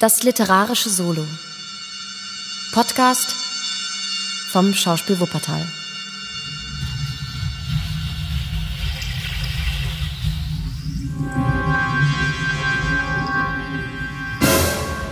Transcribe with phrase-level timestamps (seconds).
[0.00, 1.26] Das literarische Solo.
[2.72, 3.34] Podcast
[4.50, 5.60] vom Schauspiel Wuppertal.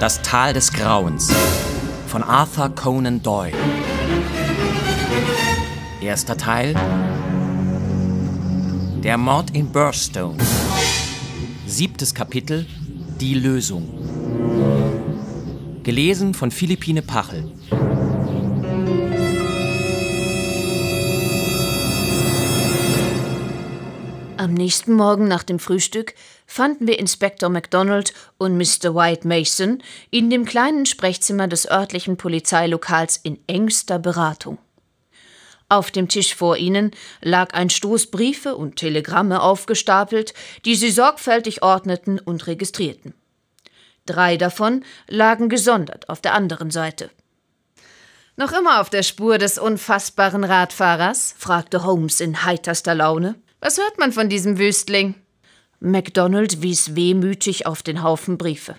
[0.01, 1.31] Das Tal des Grauens
[2.07, 3.53] von Arthur Conan Doyle.
[6.01, 6.75] Erster Teil.
[9.05, 10.39] Der Mord in Burstone.
[11.67, 12.65] Siebtes Kapitel.
[13.21, 14.08] Die Lösung.
[15.89, 17.51] Gelesen von Philippine Pachel.
[24.37, 26.13] Am nächsten Morgen nach dem Frühstück
[26.47, 28.95] fanden wir Inspektor MacDonald und Mr.
[28.95, 34.59] White Mason in dem kleinen Sprechzimmer des örtlichen Polizeilokals in engster Beratung.
[35.71, 36.91] Auf dem Tisch vor ihnen
[37.23, 40.35] lag ein Stoß Briefe und Telegramme aufgestapelt,
[40.67, 43.15] die sie sorgfältig ordneten und registrierten.
[44.09, 47.11] Drei davon lagen gesondert auf der anderen Seite.
[48.37, 51.35] Noch immer auf der Spur des unfassbaren Radfahrers?
[51.37, 53.35] fragte Holmes in heiterster Laune.
[53.61, 55.15] Was hört man von diesem Wüstling?
[55.81, 58.77] MacDonald wies wehmütig auf den Haufen Briefe.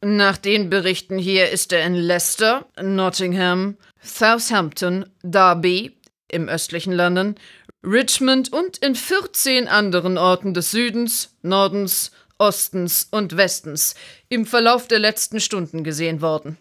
[0.00, 5.96] Nach den Berichten hier ist er in Leicester, Nottingham, Southampton, Derby
[6.28, 7.34] im östlichen London,
[7.82, 13.94] Richmond und in 14 anderen Orten des Südens, Nordens, Ostens und Westens
[14.28, 16.56] im Verlauf der letzten Stunden gesehen worden.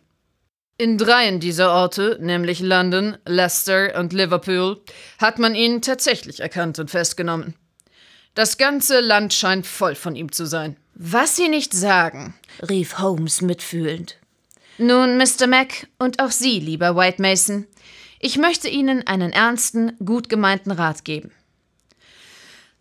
[0.79, 4.79] In dreien dieser Orte, nämlich London, Leicester und Liverpool,
[5.17, 7.55] hat man ihn tatsächlich erkannt und festgenommen.
[8.35, 10.77] Das ganze Land scheint voll von ihm zu sein.
[10.93, 12.35] Was Sie nicht sagen,
[12.69, 14.17] rief Holmes mitfühlend.
[14.77, 15.47] Nun, Mr.
[15.47, 17.65] Mac und auch Sie, lieber White Mason,
[18.19, 21.31] ich möchte Ihnen einen ernsten, gut gemeinten Rat geben.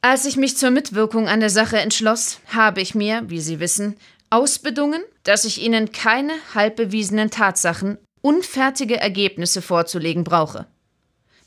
[0.08, 3.96] Als ich mich zur Mitwirkung an der Sache entschloss, habe ich mir, wie Sie wissen,
[4.30, 10.68] ausbedungen, dass ich Ihnen keine halbbewiesenen Tatsachen, unfertige Ergebnisse vorzulegen brauche.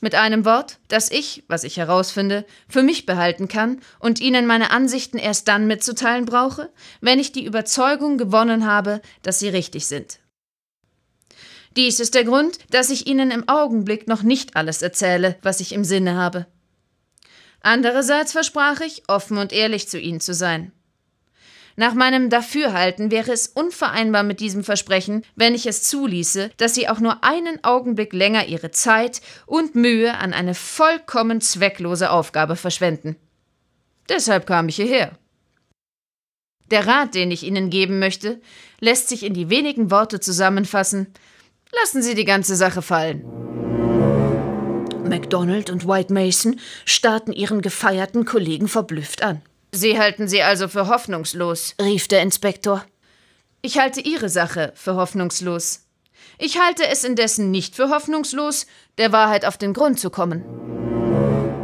[0.02, 4.72] Mit einem Wort, dass ich, was ich herausfinde, für mich behalten kann und Ihnen meine
[4.72, 6.68] Ansichten erst dann mitzuteilen brauche,
[7.00, 10.18] wenn ich die Überzeugung gewonnen habe, dass sie richtig sind.
[11.78, 15.72] Dies ist der Grund, dass ich Ihnen im Augenblick noch nicht alles erzähle, was ich
[15.72, 16.46] im Sinne habe.
[17.60, 20.72] Andererseits versprach ich, offen und ehrlich zu Ihnen zu sein.
[21.76, 26.88] Nach meinem Dafürhalten wäre es unvereinbar mit diesem Versprechen, wenn ich es zuließe, dass Sie
[26.88, 33.16] auch nur einen Augenblick länger Ihre Zeit und Mühe an eine vollkommen zwecklose Aufgabe verschwenden.
[34.08, 35.12] Deshalb kam ich hierher.
[36.70, 38.40] Der Rat, den ich Ihnen geben möchte,
[38.80, 41.12] lässt sich in die wenigen Worte zusammenfassen.
[41.80, 43.49] Lassen Sie die ganze Sache fallen.
[45.10, 49.42] MacDonald und White Mason starrten ihren gefeierten Kollegen verblüfft an.
[49.72, 52.84] Sie halten sie also für hoffnungslos, rief der Inspektor.
[53.60, 55.84] Ich halte Ihre Sache für hoffnungslos.
[56.38, 58.66] Ich halte es indessen nicht für hoffnungslos,
[58.96, 60.44] der Wahrheit auf den Grund zu kommen.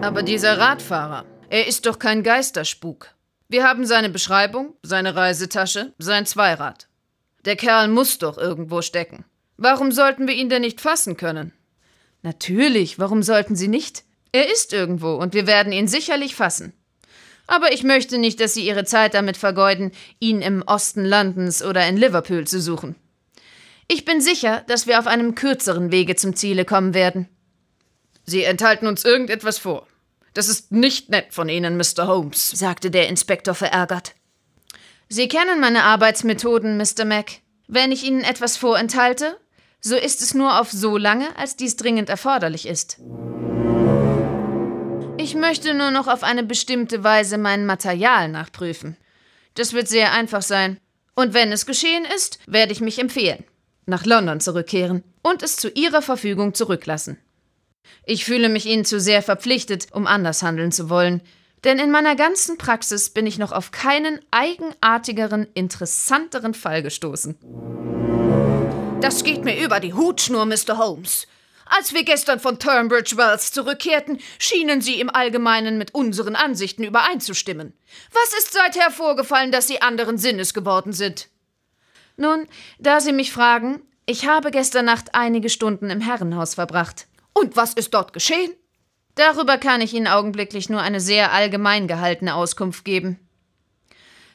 [0.02, 3.14] Aber dieser Radfahrer, er ist doch kein Geisterspuk.
[3.48, 6.88] Wir haben seine Beschreibung, seine Reisetasche, sein Zweirad.
[7.44, 9.24] Der Kerl muss doch irgendwo stecken.
[9.56, 11.52] Warum sollten wir ihn denn nicht fassen können?
[12.26, 14.02] Natürlich, warum sollten Sie nicht?
[14.32, 16.72] Er ist irgendwo und wir werden ihn sicherlich fassen.
[17.46, 21.86] Aber ich möchte nicht, dass Sie Ihre Zeit damit vergeuden, ihn im Osten Londons oder
[21.86, 22.96] in Liverpool zu suchen.
[23.86, 27.28] Ich bin sicher, dass wir auf einem kürzeren Wege zum Ziele kommen werden.
[28.24, 29.86] Sie enthalten uns irgendetwas vor.
[30.34, 32.08] Das ist nicht nett von Ihnen, Mr.
[32.08, 34.16] Holmes, sagte der Inspektor verärgert.
[35.08, 37.04] Sie kennen meine Arbeitsmethoden, Mr.
[37.04, 37.34] Mac.
[37.68, 39.38] Wenn ich Ihnen etwas vorenthalte,
[39.86, 42.98] so ist es nur auf so lange, als dies dringend erforderlich ist.
[45.16, 48.96] Ich möchte nur noch auf eine bestimmte Weise mein Material nachprüfen.
[49.54, 50.78] Das wird sehr einfach sein.
[51.14, 53.44] Und wenn es geschehen ist, werde ich mich empfehlen,
[53.86, 57.18] nach London zurückkehren und es zu Ihrer Verfügung zurücklassen.
[58.04, 61.22] Ich fühle mich Ihnen zu sehr verpflichtet, um anders handeln zu wollen,
[61.62, 67.85] denn in meiner ganzen Praxis bin ich noch auf keinen eigenartigeren, interessanteren Fall gestoßen.
[69.00, 70.78] Das geht mir über die Hutschnur, Mr.
[70.78, 71.26] Holmes.
[71.66, 77.74] Als wir gestern von Turnbridge Wells zurückkehrten, schienen Sie im Allgemeinen mit unseren Ansichten übereinzustimmen.
[78.12, 81.28] Was ist seither vorgefallen, dass Sie anderen Sinnes geworden sind?
[82.16, 82.46] Nun,
[82.78, 87.06] da Sie mich fragen, ich habe gestern Nacht einige Stunden im Herrenhaus verbracht.
[87.34, 88.52] Und was ist dort geschehen?
[89.14, 93.25] Darüber kann ich Ihnen augenblicklich nur eine sehr allgemein gehaltene Auskunft geben.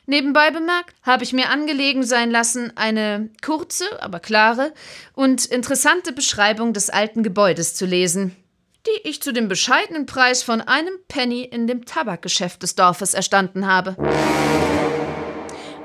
[0.08, 4.74] Nebenbei bemerkt habe ich mir angelegen sein lassen, eine kurze, aber klare
[5.14, 8.36] und interessante Beschreibung des alten Gebäudes zu lesen,
[8.88, 13.68] die ich zu dem bescheidenen Preis von einem Penny in dem Tabakgeschäft des Dorfes erstanden
[13.68, 13.96] habe.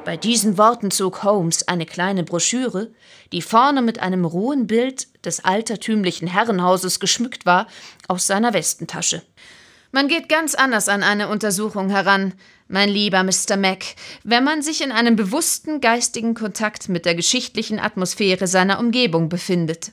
[0.07, 2.93] Bei diesen Worten zog Holmes eine kleine Broschüre,
[3.33, 7.67] die vorne mit einem rohen Bild des altertümlichen Herrenhauses geschmückt war,
[8.09, 9.23] aus seiner Westentasche.
[9.93, 12.35] Man geht ganz anders an eine Untersuchung heran,
[12.69, 13.57] mein lieber Mr.
[13.57, 13.85] Mac,
[14.25, 19.93] wenn man sich in einem bewussten geistigen Kontakt mit der geschichtlichen Atmosphäre seiner Umgebung befindet.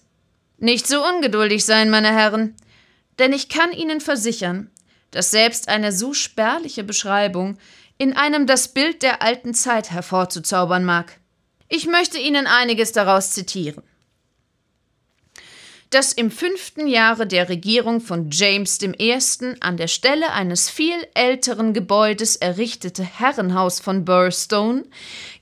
[0.58, 2.56] Nicht so ungeduldig sein, meine Herren,
[3.20, 4.72] denn ich kann Ihnen versichern,
[5.12, 7.58] dass selbst eine so spärliche Beschreibung
[7.98, 11.20] in einem das Bild der alten Zeit hervorzuzaubern mag.
[11.70, 13.84] Ich möchte Ihnen einiges daraus zitieren.
[15.94, 19.16] Das im fünften Jahre der Regierung von James I.
[19.60, 24.86] an der Stelle eines viel älteren Gebäudes errichtete Herrenhaus von Burstone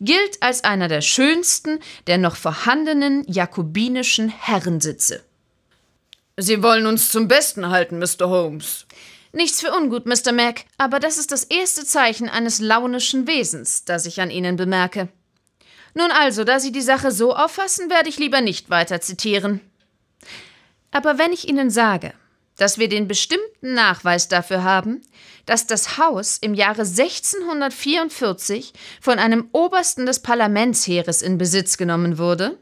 [0.01, 5.23] gilt als einer der schönsten der noch vorhandenen jakobinischen Herrensitze.
[6.35, 8.27] Sie wollen uns zum Besten halten, Mr.
[8.27, 8.87] Holmes.
[9.31, 10.33] Nichts für ungut, Mr.
[10.33, 15.07] Mac, aber das ist das erste Zeichen eines launischen Wesens, das ich an Ihnen bemerke.
[15.93, 19.61] Nun also, da Sie die Sache so auffassen, werde ich lieber nicht weiter zitieren.
[20.91, 22.13] Aber wenn ich Ihnen sage,
[22.57, 25.01] dass wir den bestimmten Nachweis dafür haben,
[25.45, 32.57] dass das Haus im Jahre 1644 von einem Obersten des Parlamentsheeres in Besitz genommen wurde,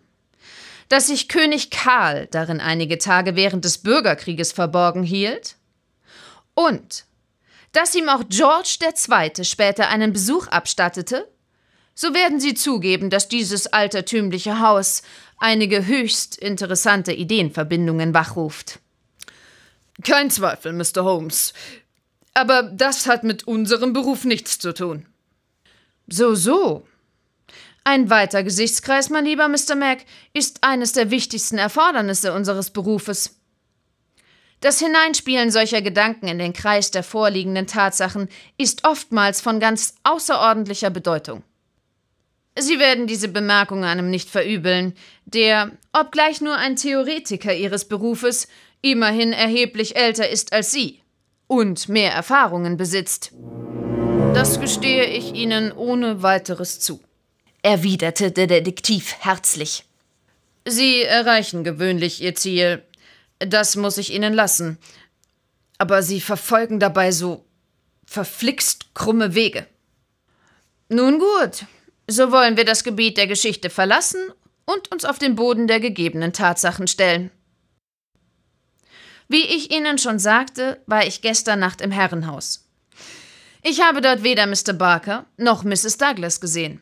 [0.87, 5.55] dass sich König Karl darin einige Tage während des Bürgerkrieges verborgen hielt
[6.53, 7.05] und
[7.71, 9.43] dass ihm auch George II.
[9.45, 11.27] später einen Besuch abstattete,
[11.93, 15.01] so werden Sie zugeben, dass dieses altertümliche Haus
[15.39, 18.79] einige höchst interessante Ideenverbindungen wachruft.
[20.03, 21.03] Kein Zweifel, Mr.
[21.03, 21.53] Holmes.
[22.33, 25.05] Aber das hat mit unserem Beruf nichts zu tun.
[26.07, 26.87] So, so.
[27.83, 29.75] Ein weiter Gesichtskreis, mein lieber Mr.
[29.75, 33.35] Mac, ist eines der wichtigsten Erfordernisse unseres Berufes.
[34.61, 38.27] Das Hineinspielen solcher Gedanken in den Kreis der vorliegenden Tatsachen
[38.57, 41.43] ist oftmals von ganz außerordentlicher Bedeutung.
[42.59, 44.93] Sie werden diese Bemerkung einem nicht verübeln,
[45.25, 48.47] der, obgleich nur ein Theoretiker Ihres Berufes,
[48.81, 51.01] immerhin erheblich älter ist als Sie
[51.47, 53.31] und mehr Erfahrungen besitzt.
[54.33, 56.99] Das gestehe ich Ihnen ohne weiteres zu,
[57.61, 59.85] erwiderte der Detektiv herzlich.
[60.65, 62.83] Sie erreichen gewöhnlich Ihr Ziel,
[63.39, 64.77] das muss ich Ihnen lassen.
[65.77, 67.45] Aber Sie verfolgen dabei so
[68.05, 69.65] verflixt krumme Wege.
[70.89, 71.65] Nun gut,
[72.09, 74.19] so wollen wir das Gebiet der Geschichte verlassen
[74.65, 77.31] und uns auf den Boden der gegebenen Tatsachen stellen.
[79.27, 82.67] Wie ich Ihnen schon sagte, war ich gestern Nacht im Herrenhaus.
[83.61, 84.73] Ich habe dort weder Mr.
[84.73, 85.97] Barker noch Mrs.
[85.97, 86.81] Douglas gesehen.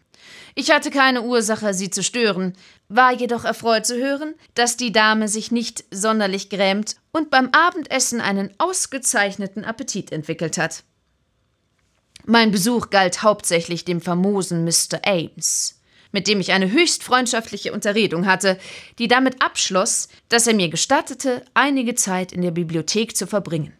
[0.55, 2.53] Ich hatte keine Ursache, sie zu stören,
[2.87, 8.21] war jedoch erfreut zu hören, dass die Dame sich nicht sonderlich grämt und beim Abendessen
[8.21, 10.83] einen ausgezeichneten Appetit entwickelt hat.
[12.29, 14.99] Mein Besuch galt hauptsächlich dem famosen Mr.
[15.05, 15.79] Ames,
[16.11, 18.59] mit dem ich eine höchst freundschaftliche Unterredung hatte,
[18.99, 23.71] die damit abschloss, dass er mir gestattete, einige Zeit in der Bibliothek zu verbringen,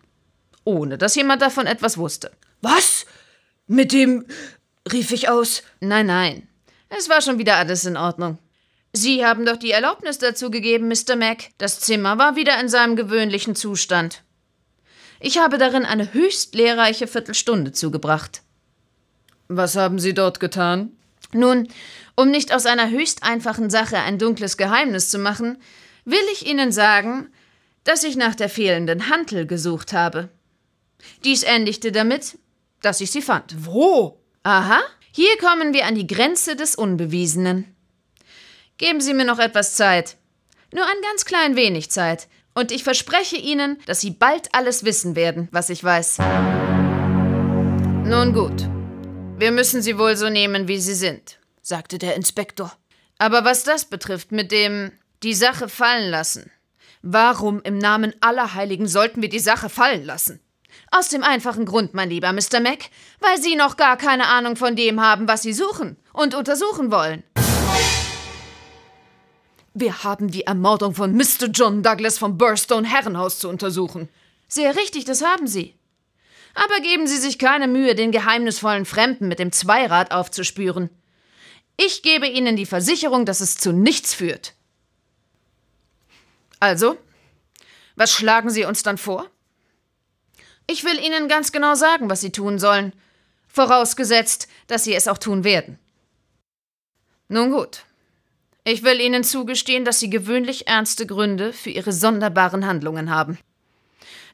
[0.64, 2.32] ohne dass jemand davon etwas wusste.
[2.62, 3.06] Was?
[3.68, 4.26] Mit dem
[4.94, 5.62] rief ich aus.
[5.82, 6.48] Nein, nein.
[6.88, 8.38] Es war schon wieder alles in Ordnung.
[8.94, 11.18] Sie haben doch die Erlaubnis dazu gegeben, Mr.
[11.18, 11.50] Mac.
[11.58, 14.24] Das Zimmer war wieder in seinem gewöhnlichen Zustand.
[15.20, 18.42] Ich habe darin eine höchst lehrreiche Viertelstunde zugebracht.
[19.48, 20.92] Was haben Sie dort getan?
[21.34, 21.68] Nun,
[22.16, 25.58] um nicht aus einer höchst einfachen Sache ein dunkles Geheimnis zu machen,
[26.06, 27.30] will ich Ihnen sagen,
[27.84, 30.30] dass ich nach der fehlenden Hantel gesucht habe.
[31.24, 32.38] Dies endigte damit,
[32.82, 33.66] dass ich sie fand.
[33.66, 34.20] Wo?
[34.44, 34.82] Aha,
[35.12, 37.76] hier kommen wir an die Grenze des Unbewiesenen.
[38.78, 40.18] Geben Sie mir noch etwas Zeit.
[40.74, 42.28] Nur ein ganz klein wenig Zeit.
[42.58, 46.18] Und ich verspreche Ihnen, dass Sie bald alles wissen werden, was ich weiß.
[48.04, 48.68] Nun gut.
[49.38, 52.76] Wir müssen Sie wohl so nehmen, wie Sie sind, sagte der Inspektor.
[53.20, 56.50] Aber was das betrifft mit dem die Sache fallen lassen.
[57.04, 60.40] Warum im Namen aller Heiligen sollten wir die Sache fallen lassen?
[60.90, 62.60] Aus dem einfachen Grund, mein lieber Mr.
[62.60, 62.86] Mac,
[63.20, 67.24] weil Sie noch gar keine Ahnung von dem haben, was Sie suchen und untersuchen wollen.
[69.80, 71.50] Wir haben die Ermordung von Mr.
[71.54, 74.10] John Douglas vom Burstone Herrenhaus zu untersuchen.
[74.48, 75.76] Sehr richtig, das haben Sie.
[76.56, 80.90] Aber geben Sie sich keine Mühe, den geheimnisvollen Fremden mit dem Zweirad aufzuspüren.
[81.76, 84.56] Ich gebe Ihnen die Versicherung, dass es zu nichts führt.
[86.60, 86.98] Also,
[87.96, 89.30] was schlagen Sie uns dann vor?
[90.66, 92.94] Ich will Ihnen ganz genau sagen, was Sie tun sollen,
[93.48, 95.78] vorausgesetzt, dass Sie es auch tun werden.
[97.28, 97.84] Nun gut.
[98.70, 103.40] Ich will Ihnen zugestehen, dass Sie gewöhnlich ernste Gründe für Ihre sonderbaren Handlungen haben.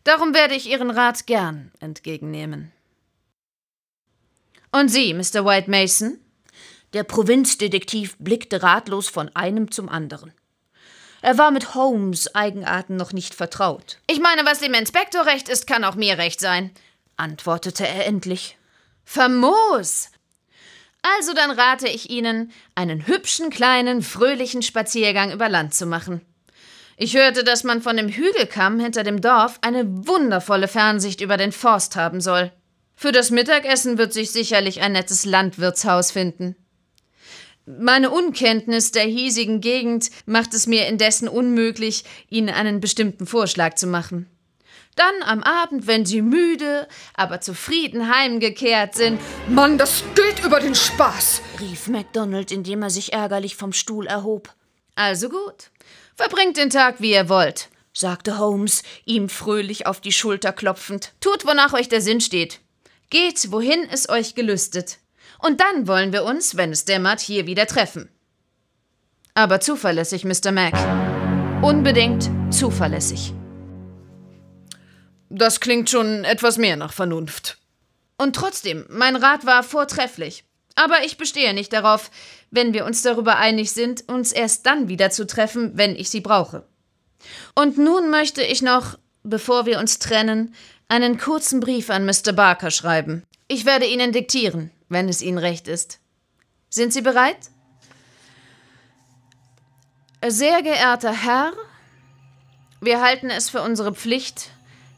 [0.06, 2.72] Darum werde ich Ihren Rat gern entgegennehmen.
[4.72, 5.46] Und Sie, Mr.
[5.46, 6.18] White Mason?
[6.94, 10.34] Der Provinzdetektiv blickte ratlos von einem zum anderen.
[11.22, 14.00] Er war mit Holmes Eigenarten noch nicht vertraut.
[14.08, 16.72] Ich meine, was dem Inspektor recht ist, kann auch mir recht sein,
[17.18, 18.58] antwortete er endlich.
[19.06, 20.10] Famos!
[21.04, 26.22] Also dann rate ich Ihnen, einen hübschen, kleinen, fröhlichen Spaziergang über Land zu machen.
[26.96, 31.52] Ich hörte, dass man von dem Hügelkamm hinter dem Dorf eine wundervolle Fernsicht über den
[31.52, 32.52] Forst haben soll.
[32.96, 36.56] Für das Mittagessen wird sich sicherlich ein nettes Landwirtshaus finden.
[37.66, 43.88] Meine Unkenntnis der hiesigen Gegend macht es mir indessen unmöglich, Ihnen einen bestimmten Vorschlag zu
[43.88, 44.30] machen.
[44.96, 49.20] Dann am Abend, wenn Sie müde, aber zufrieden heimgekehrt sind.
[49.48, 54.54] Mann, das geht über den Spaß, rief MacDonald, indem er sich ärgerlich vom Stuhl erhob.
[54.96, 55.72] Also gut.
[56.16, 61.14] Verbringt den Tag, wie ihr wollt, sagte Holmes, ihm fröhlich auf die Schulter klopfend.
[61.20, 62.60] Tut, wonach euch der Sinn steht.
[63.10, 65.00] Geht, wohin es euch gelüstet.
[65.40, 68.10] Und dann wollen wir uns, wenn es dämmert, hier wieder treffen.
[69.34, 70.52] Aber zuverlässig, Mr.
[70.52, 70.74] Mac.
[71.64, 73.34] Unbedingt zuverlässig.
[75.36, 77.58] Das klingt schon etwas mehr nach Vernunft.
[78.18, 80.44] Und trotzdem, mein Rat war vortrefflich.
[80.76, 82.12] Aber ich bestehe nicht darauf,
[82.52, 86.22] wenn wir uns darüber einig sind, uns erst dann wieder zu treffen, wenn ich sie
[86.22, 86.68] brauche.
[87.56, 90.54] Und nun möchte ich noch, bevor wir uns trennen,
[90.88, 92.32] einen kurzen Brief an Mr.
[92.34, 93.24] Barker schreiben.
[93.48, 96.00] Ich werde Ihnen diktieren, wenn es Ihnen recht ist.
[96.70, 97.38] Sind Sie bereit?
[100.28, 101.54] Sehr geehrter Herr,
[102.82, 104.52] wir halten es für unsere Pflicht,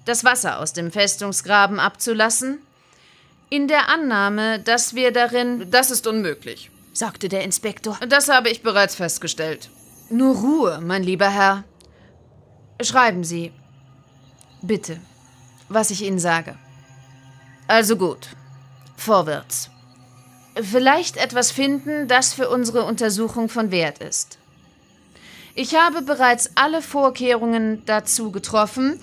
[0.05, 2.59] das Wasser aus dem Festungsgraben abzulassen,
[3.49, 5.69] in der Annahme, dass wir darin.
[5.69, 7.97] Das ist unmöglich, sagte der Inspektor.
[8.07, 9.69] Das habe ich bereits festgestellt.
[10.09, 11.63] Nur Ruhe, mein lieber Herr.
[12.81, 13.51] Schreiben Sie.
[14.61, 14.99] Bitte,
[15.69, 16.57] was ich Ihnen sage.
[17.67, 18.29] Also gut.
[18.97, 19.69] Vorwärts.
[20.61, 24.37] Vielleicht etwas finden, das für unsere Untersuchung von Wert ist.
[25.53, 28.99] Ich habe bereits alle Vorkehrungen dazu getroffen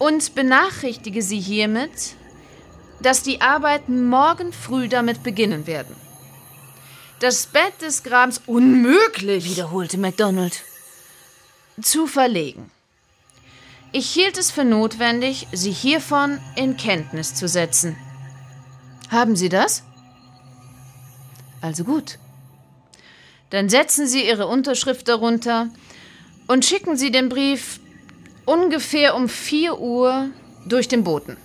[0.00, 2.16] und benachrichtige Sie hiermit,
[3.02, 5.94] dass die Arbeiten morgen früh damit beginnen werden.
[7.20, 10.62] Das Bett des Grabens unmöglich, wiederholte MacDonald.
[11.82, 12.70] Zu verlegen.
[13.92, 17.94] Ich hielt es für notwendig, Sie hiervon in Kenntnis zu setzen.
[19.10, 19.82] Haben Sie das?
[21.60, 22.18] Also gut.
[23.50, 25.68] Dann setzen Sie Ihre Unterschrift darunter
[26.46, 27.80] und schicken Sie den Brief
[28.50, 30.30] ungefähr um 4 Uhr
[30.66, 31.36] durch den Boten.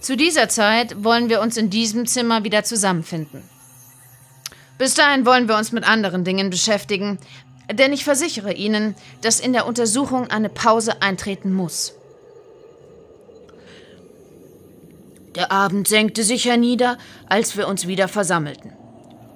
[0.00, 3.42] Zu dieser Zeit wollen wir uns in diesem Zimmer wieder zusammenfinden.
[4.76, 7.18] Bis dahin wollen wir uns mit anderen Dingen beschäftigen,
[7.72, 11.94] denn ich versichere Ihnen, dass in der Untersuchung eine Pause eintreten muss.
[15.34, 18.72] Der Abend senkte sich hernieder, als wir uns wieder versammelten.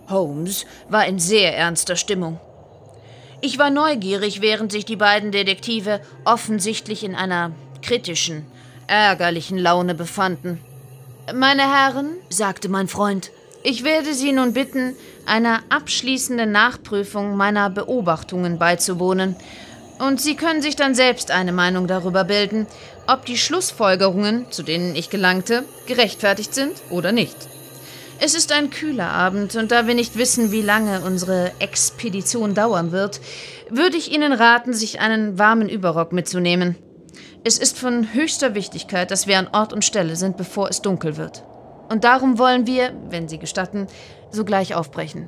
[0.08, 2.38] Holmes war in sehr ernster Stimmung.
[3.44, 7.50] Ich war neugierig, während sich die beiden Detektive offensichtlich in einer
[7.82, 8.46] kritischen,
[8.86, 10.60] ärgerlichen Laune befanden.
[11.34, 13.32] Meine Herren, sagte mein Freund,
[13.64, 14.94] ich werde Sie nun bitten,
[15.26, 19.34] einer abschließenden Nachprüfung meiner Beobachtungen beizuwohnen,
[19.98, 22.68] und Sie können sich dann selbst eine Meinung darüber bilden,
[23.08, 27.36] ob die Schlussfolgerungen, zu denen ich gelangte, gerechtfertigt sind oder nicht.
[28.24, 32.92] Es ist ein kühler Abend, und da wir nicht wissen, wie lange unsere Expedition dauern
[32.92, 33.20] wird,
[33.68, 36.76] würde ich Ihnen raten, sich einen warmen Überrock mitzunehmen.
[37.42, 41.16] Es ist von höchster Wichtigkeit, dass wir an Ort und Stelle sind, bevor es dunkel
[41.16, 41.42] wird.
[41.88, 43.88] Und darum wollen wir, wenn Sie gestatten,
[44.30, 45.26] sogleich aufbrechen.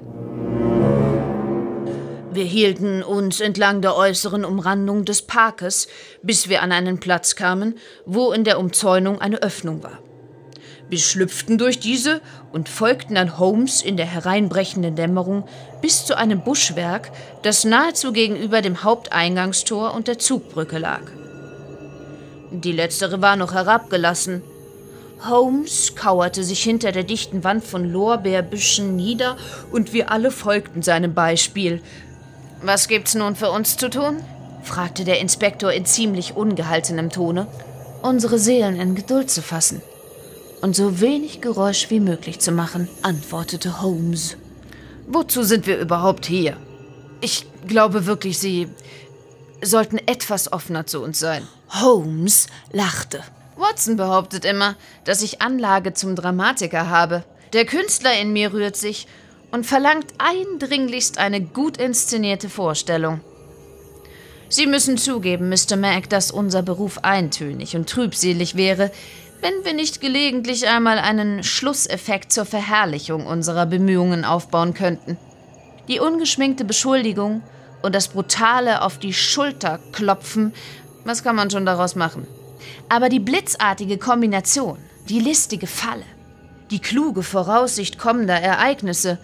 [2.31, 5.89] Wir hielten uns entlang der äußeren Umrandung des Parkes,
[6.23, 7.75] bis wir an einen Platz kamen,
[8.07, 9.99] wo in der Umzäunung eine Öffnung war.
[10.89, 12.21] Wir schlüpften durch diese
[12.53, 15.45] und folgten an Holmes in der hereinbrechenden Dämmerung
[15.81, 17.11] bis zu einem Buschwerk,
[17.43, 21.01] das nahezu gegenüber dem Haupteingangstor und der Zugbrücke lag.
[22.51, 24.43] Die letztere war noch herabgelassen.
[25.27, 29.39] Holmes kauerte sich hinter der dichten Wand von Lorbeerbüschen nieder
[29.73, 31.81] und wir alle folgten seinem Beispiel.
[32.63, 34.23] Was gibt's nun für uns zu tun?
[34.63, 37.47] fragte der Inspektor in ziemlich ungehaltenem Tone.
[38.03, 39.83] Unsere Seelen in Geduld zu fassen
[40.65, 44.39] und so wenig Geräusch wie möglich zu machen, antwortete Holmes.
[45.07, 46.57] Wozu sind wir überhaupt hier?
[47.21, 48.69] Ich glaube wirklich, Sie
[49.61, 51.47] sollten etwas offener zu uns sein.
[51.69, 53.23] Holmes lachte.
[53.57, 57.25] Watson behauptet immer, dass ich Anlage zum Dramatiker habe.
[57.53, 59.07] Der Künstler in mir rührt sich
[59.51, 63.21] und verlangt eindringlichst eine gut inszenierte Vorstellung.
[64.49, 65.77] Sie müssen zugeben, Mr.
[65.77, 68.91] Mac, dass unser Beruf eintönig und trübselig wäre,
[69.45, 75.19] wenn wir nicht gelegentlich einmal einen Schlusseffekt zur Verherrlichung unserer Bemühungen aufbauen könnten.
[75.87, 77.43] Die ungeschminkte Beschuldigung
[77.83, 80.55] und das brutale auf die Schulter klopfen,
[81.05, 82.27] was kann man schon daraus machen?
[82.89, 84.79] Aber die blitzartige Kombination,
[85.11, 86.07] die listige Falle,
[86.71, 89.19] die kluge Voraussicht kommender Ereignisse,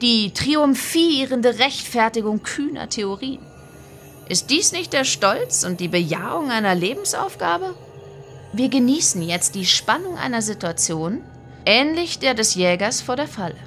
[0.00, 3.42] die triumphierende Rechtfertigung kühner Theorien.
[4.28, 7.74] Ist dies nicht der Stolz und die Bejahung einer Lebensaufgabe?
[8.56, 11.20] Wir genießen jetzt die Spannung einer Situation,
[11.66, 13.58] ähnlich der des Jägers vor der Falle.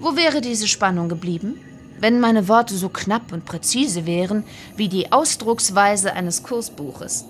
[0.00, 1.60] Wo wäre diese Spannung geblieben,
[2.00, 4.42] wenn meine Worte so knapp und präzise wären
[4.74, 7.24] wie die Ausdrucksweise eines Kursbuches?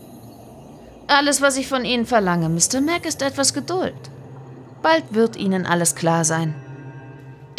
[1.06, 2.80] Alles, was ich von Ihnen verlange, Mr.
[2.80, 3.92] Mac, ist etwas Geduld.
[4.80, 6.54] Bald wird Ihnen alles klar sein.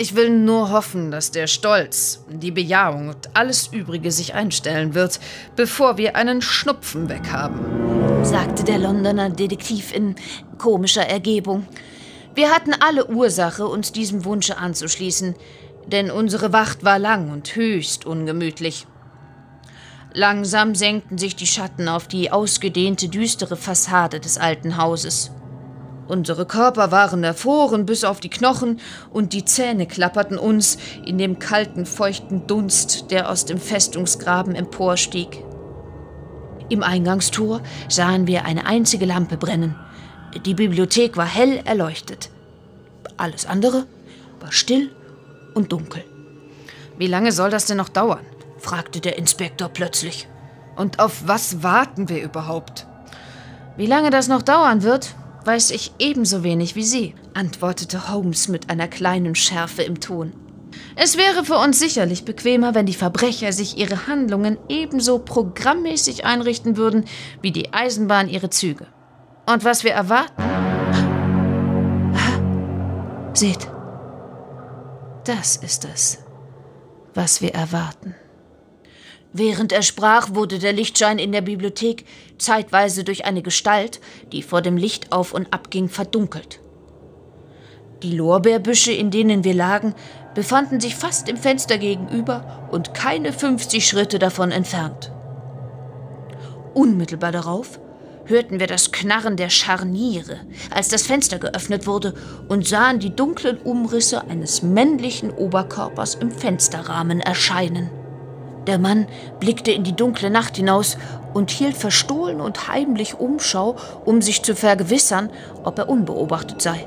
[0.01, 5.20] Ich will nur hoffen, dass der Stolz, die Bejahung und alles Übrige sich einstellen wird,
[5.55, 10.15] bevor wir einen Schnupfen weghaben, sagte der Londoner Detektiv in
[10.58, 11.67] komischer Ergebung.
[12.34, 15.36] Wir hatten alle Ursache, uns diesem Wunsche anzuschließen,
[15.86, 18.88] denn unsere Wacht war lang und höchst ungemütlich.
[20.15, 25.29] Langsam senkten sich die Schatten auf die ausgedehnte, düstere Fassade des alten Hauses.
[26.12, 31.39] Unsere Körper waren erfroren bis auf die Knochen und die Zähne klapperten uns in dem
[31.39, 35.41] kalten, feuchten Dunst, der aus dem Festungsgraben emporstieg.
[36.68, 39.77] Im Eingangstor sahen wir eine einzige Lampe brennen.
[40.46, 42.30] Die Bibliothek war hell erleuchtet.
[43.15, 43.86] Alles andere
[44.41, 44.94] war still
[45.53, 46.03] und dunkel.
[46.98, 48.25] Wie lange soll das denn noch dauern?
[48.58, 50.27] fragte der Inspektor plötzlich.
[50.75, 52.86] Und auf was warten wir überhaupt?
[53.77, 58.69] Wie lange das noch dauern wird, weiß ich ebenso wenig wie Sie, antwortete Holmes mit
[58.69, 60.33] einer kleinen Schärfe im Ton.
[60.95, 66.77] Es wäre für uns sicherlich bequemer, wenn die Verbrecher sich ihre Handlungen ebenso programmmäßig einrichten
[66.77, 67.05] würden
[67.41, 68.88] wie die Eisenbahn ihre Züge.
[69.45, 70.43] Und was wir erwarten?
[73.33, 73.67] Seht,
[75.25, 76.19] das ist es,
[77.13, 78.15] was wir erwarten.
[79.34, 82.06] Während er sprach, wurde der Lichtschein in der Bibliothek
[82.38, 86.60] zeitweise durch eine Gestalt, die vor dem Licht auf und ab ging, verdunkelt.
[88.04, 89.94] Die Lorbeerbüsche, in denen wir lagen,
[90.34, 95.12] befanden sich fast im Fenster gegenüber und keine 50 Schritte davon entfernt.
[96.74, 97.80] Unmittelbar darauf
[98.26, 100.39] hörten wir das Knarren der Scharniere,
[100.74, 102.13] als das Fenster geöffnet wurde,
[102.48, 108.01] und sahen die dunklen Umrisse eines männlichen Oberkörpers im Fensterrahmen erscheinen.
[108.67, 109.08] Der Mann
[109.39, 110.97] blickte in die dunkle Nacht hinaus
[111.34, 115.32] und hielt verstohlen und heimlich Umschau, um sich zu vergewissern,
[115.63, 116.86] ob er unbeobachtet sei.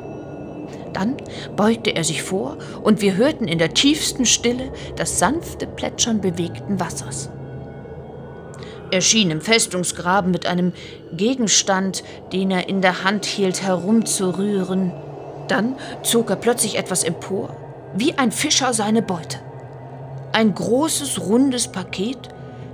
[0.92, 1.16] Dann
[1.56, 6.78] beugte er sich vor, und wir hörten in der tiefsten Stille das sanfte Plätschern bewegten
[6.78, 7.30] Wassers.
[8.92, 10.72] Er schien im Festungsgraben mit einem
[11.12, 14.92] Gegenstand, den er in der Hand hielt, herumzurühren.
[15.48, 17.56] Dann zog er plötzlich etwas empor,
[17.96, 19.38] wie ein Fischer seine Beute
[20.34, 22.18] ein großes, rundes Paket,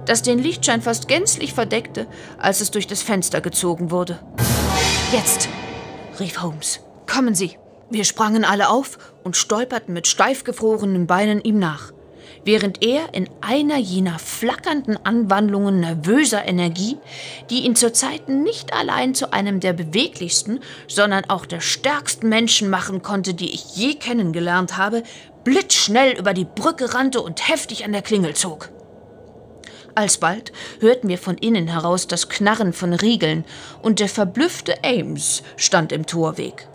[0.06, 2.06] das den Lichtschein fast gänzlich verdeckte,
[2.38, 4.18] als es durch das Fenster gezogen wurde.
[5.12, 5.48] Jetzt,
[6.18, 7.58] rief Holmes, kommen Sie.
[7.90, 11.92] Wir sprangen alle auf und stolperten mit steif gefrorenen Beinen ihm nach,
[12.44, 16.96] während er in einer jener flackernden Anwandlungen nervöser Energie,
[17.50, 23.02] die ihn zurzeit nicht allein zu einem der beweglichsten, sondern auch der stärksten Menschen machen
[23.02, 25.02] konnte, die ich je kennengelernt habe,
[25.44, 28.70] blitzschnell über die Brücke rannte und heftig an der Klingel zog.
[29.94, 33.44] Alsbald hörten wir von innen heraus das Knarren von Riegeln,
[33.82, 36.69] und der verblüffte Ames stand im Torweg.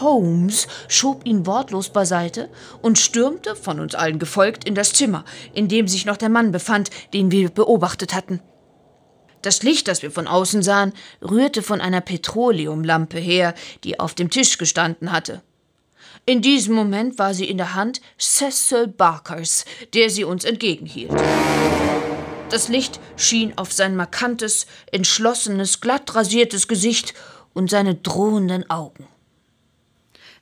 [0.00, 2.48] Holmes schob ihn wortlos beiseite
[2.82, 6.52] und stürmte, von uns allen gefolgt, in das Zimmer, in dem sich noch der Mann
[6.52, 8.40] befand, den wir beobachtet hatten.
[9.42, 13.54] Das Licht, das wir von außen sahen, rührte von einer Petroleumlampe her,
[13.84, 15.42] die auf dem Tisch gestanden hatte.
[16.24, 21.12] In diesem Moment war sie in der Hand Cecil Barkers, der sie uns entgegenhielt.
[22.48, 27.12] Das Licht schien auf sein markantes, entschlossenes, glatt rasiertes Gesicht
[27.52, 29.06] und seine drohenden Augen.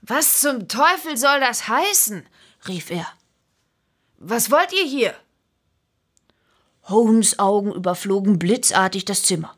[0.03, 2.27] Was zum Teufel soll das heißen?
[2.67, 3.07] rief er.
[4.19, 5.15] Was wollt ihr hier?
[6.85, 9.55] Holmes Augen überflogen blitzartig das Zimmer.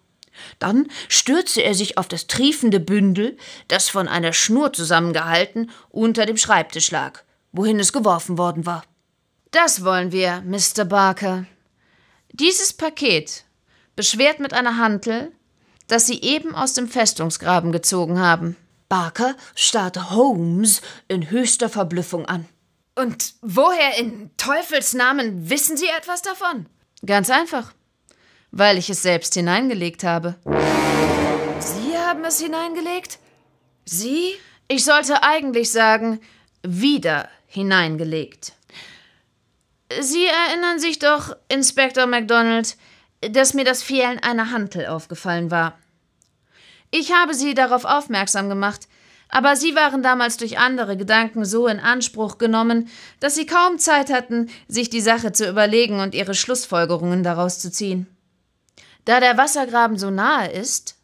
[0.59, 6.37] Dann stürzte er sich auf das triefende Bündel, das von einer Schnur zusammengehalten unter dem
[6.37, 8.85] Schreibtisch lag, wohin es geworfen worden war.
[9.51, 10.85] Das wollen wir, Mr.
[10.85, 11.47] Barker.
[12.33, 13.45] Dieses Paket,
[13.97, 15.33] beschwert mit einer Hantel,
[15.87, 18.57] das Sie eben aus dem Festungsgraben gezogen haben.
[18.95, 22.47] Barker starrte Holmes in höchster Verblüffung an.
[22.95, 26.67] Und woher in Teufels Namen wissen Sie etwas davon?
[27.05, 27.73] Ganz einfach
[28.57, 30.37] weil ich es selbst hineingelegt habe.
[31.59, 33.19] Sie haben es hineingelegt?
[33.85, 34.35] Sie?
[34.69, 36.21] Ich sollte eigentlich sagen,
[36.63, 38.53] wieder hineingelegt.
[40.01, 42.77] Sie erinnern sich doch, Inspektor MacDonald,
[43.21, 45.77] dass mir das Fehlen einer Hantel aufgefallen war.
[46.97, 48.87] Ich habe Sie darauf aufmerksam gemacht,
[49.29, 54.13] aber Sie waren damals durch andere Gedanken so in Anspruch genommen, dass Sie kaum Zeit
[54.13, 58.07] hatten, sich die Sache zu überlegen und Ihre Schlussfolgerungen daraus zu ziehen.
[59.07, 60.95] Da der Wassergraben so nahe ist,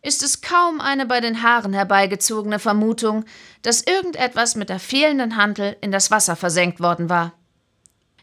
[0.00, 3.24] ist es kaum eine bei den Haaren herbeigezogene Vermutung,
[3.62, 7.32] dass irgendetwas mit der fehlenden Hantel in das Wasser versenkt worden war.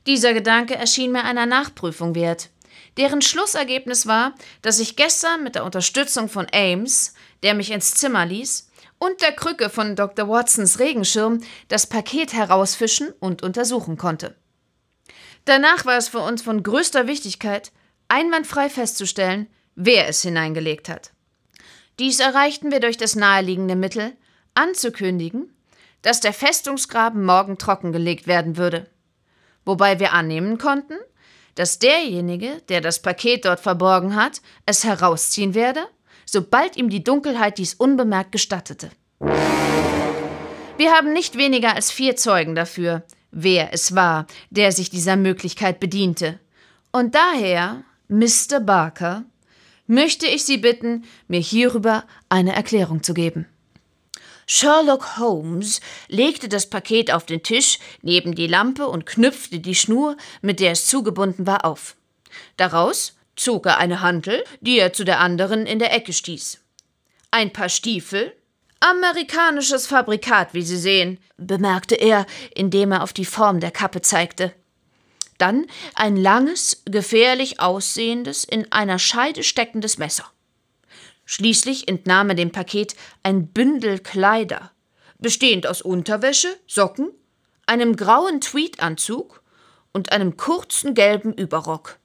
[0.07, 2.49] Dieser Gedanke erschien mir einer Nachprüfung wert,
[2.97, 8.25] deren Schlussergebnis war, dass ich gestern mit der Unterstützung von Ames, der mich ins Zimmer
[8.25, 10.27] ließ, und der Krücke von Dr.
[10.27, 14.35] Watsons Regenschirm das Paket herausfischen und untersuchen konnte.
[15.45, 17.71] Danach war es für uns von größter Wichtigkeit,
[18.07, 21.11] einwandfrei festzustellen, wer es hineingelegt hat.
[21.97, 24.13] Dies erreichten wir durch das naheliegende Mittel,
[24.53, 25.53] anzukündigen,
[26.01, 28.87] dass der Festungsgraben morgen trockengelegt werden würde,
[29.65, 30.95] wobei wir annehmen konnten,
[31.59, 35.81] dass derjenige, der das Paket dort verborgen hat, es herausziehen werde,
[36.25, 38.89] sobald ihm die Dunkelheit dies unbemerkt gestattete.
[39.19, 45.81] Wir haben nicht weniger als vier Zeugen dafür, wer es war, der sich dieser Möglichkeit
[45.81, 46.39] bediente.
[46.93, 48.61] Und daher, Mr.
[48.61, 49.25] Barker,
[49.85, 53.47] möchte ich Sie bitten, mir hierüber eine Erklärung zu geben.
[54.51, 60.17] Sherlock Holmes legte das Paket auf den Tisch neben die Lampe und knüpfte die Schnur,
[60.41, 61.95] mit der es zugebunden war, auf.
[62.57, 66.57] Daraus zog er eine Hantel, die er zu der anderen in der Ecke stieß.
[67.29, 68.33] Ein paar Stiefel,
[68.79, 74.51] amerikanisches Fabrikat, wie Sie sehen, bemerkte er, indem er auf die Form der Kappe zeigte.
[75.37, 80.25] Dann ein langes, gefährlich aussehendes, in einer Scheide steckendes Messer.
[81.31, 84.71] Schließlich entnahm er dem Paket ein Bündel Kleider,
[85.19, 87.11] bestehend aus Unterwäsche, Socken,
[87.67, 89.43] einem grauen Tweedanzug
[89.93, 91.99] und einem kurzen gelben Überrock.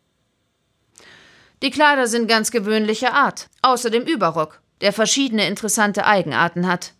[1.62, 6.92] Die Kleider sind ganz gewöhnlicher Art, außer dem Überrock, der verschiedene interessante Eigenarten hat.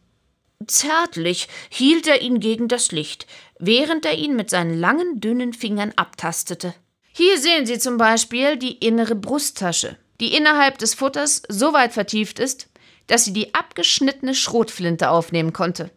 [0.67, 3.27] Zärtlich hielt er ihn gegen das Licht,
[3.59, 6.75] während er ihn mit seinen langen, dünnen Fingern abtastete.
[7.13, 12.39] Hier sehen Sie zum Beispiel die innere Brusttasche, die innerhalb des Futters so weit vertieft
[12.39, 12.71] ist,
[13.09, 15.91] dass sie die abgeschnittene Schrotflinte aufnehmen konnte.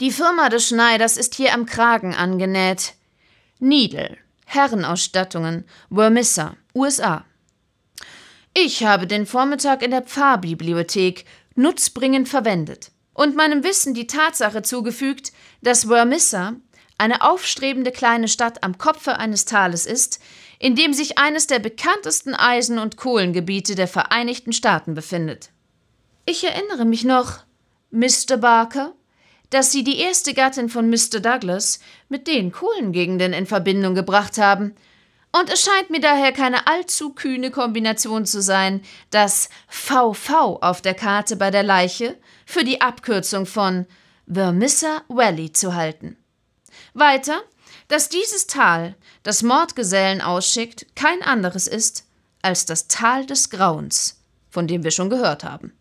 [0.00, 2.94] Die Firma des Schneiders ist hier am Kragen angenäht.
[3.58, 7.26] Needle, Herrenausstattungen, Wormissa, USA.
[8.54, 15.30] Ich habe den Vormittag in der Pfarrbibliothek nutzbringend verwendet und meinem Wissen die Tatsache zugefügt,
[15.60, 16.54] dass Wormissa
[16.96, 20.20] eine aufstrebende kleine Stadt am Kopfe eines Tales ist,
[20.64, 25.50] in dem sich eines der bekanntesten Eisen- und Kohlengebiete der Vereinigten Staaten befindet.
[26.24, 27.40] Ich erinnere mich noch,
[27.90, 28.38] Mr.
[28.38, 28.94] Barker,
[29.50, 31.20] dass Sie die erste Gattin von Mr.
[31.20, 34.74] Douglas mit den Kohlengegenden in Verbindung gebracht haben,
[35.38, 40.94] und es scheint mir daher keine allzu kühne Kombination zu sein, das VV auf der
[40.94, 43.84] Karte bei der Leiche für die Abkürzung von
[44.26, 46.16] Vermissa Valley zu halten.
[46.94, 47.42] Weiter,
[47.88, 52.06] dass dieses Tal, das Mordgesellen ausschickt, kein anderes ist
[52.42, 54.20] als das Tal des Grauens,
[54.50, 55.72] von dem wir schon gehört haben.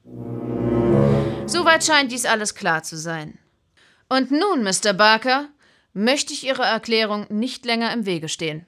[1.45, 3.37] Soweit scheint dies alles klar zu sein.
[4.09, 4.93] Und nun, Mr.
[4.93, 5.49] Barker,
[5.93, 8.65] möchte ich Ihrer Erklärung nicht länger im Wege stehen.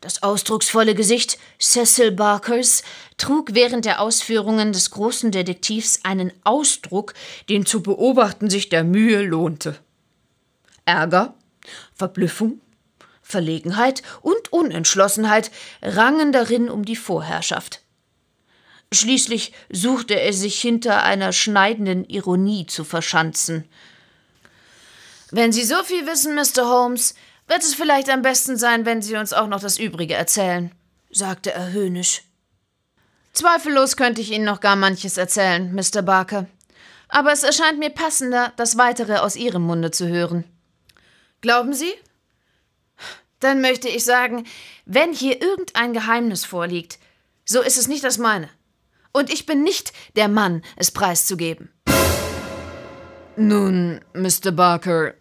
[0.00, 2.82] Das ausdrucksvolle Gesicht Cecil Barkers
[3.16, 7.14] trug während der Ausführungen des großen Detektivs einen Ausdruck,
[7.48, 9.78] den zu beobachten sich der Mühe lohnte.
[10.86, 11.34] Ärger,
[11.94, 12.60] Verblüffung,
[13.20, 15.50] Verlegenheit und Unentschlossenheit
[15.82, 17.82] rangen darin um die Vorherrschaft.
[18.92, 23.68] Schließlich suchte er sich hinter einer schneidenden Ironie zu verschanzen.
[25.32, 26.68] Wenn Sie so viel wissen, Mr.
[26.68, 27.16] Holmes,
[27.48, 30.72] wird es vielleicht am besten sein, wenn Sie uns auch noch das Übrige erzählen,
[31.10, 32.22] sagte er höhnisch.
[33.32, 36.02] Zweifellos könnte ich Ihnen noch gar manches erzählen, Mr.
[36.02, 36.46] Barker.
[37.08, 40.44] Aber es erscheint mir passender, das weitere aus Ihrem Munde zu hören.
[41.46, 41.94] Glauben Sie?
[43.38, 44.48] Dann möchte ich sagen,
[44.84, 46.98] wenn hier irgendein Geheimnis vorliegt,
[47.44, 48.48] so ist es nicht das meine.
[49.12, 51.70] Und ich bin nicht der Mann, es preiszugeben.
[53.36, 54.50] Nun, Mr.
[54.50, 55.14] Barker,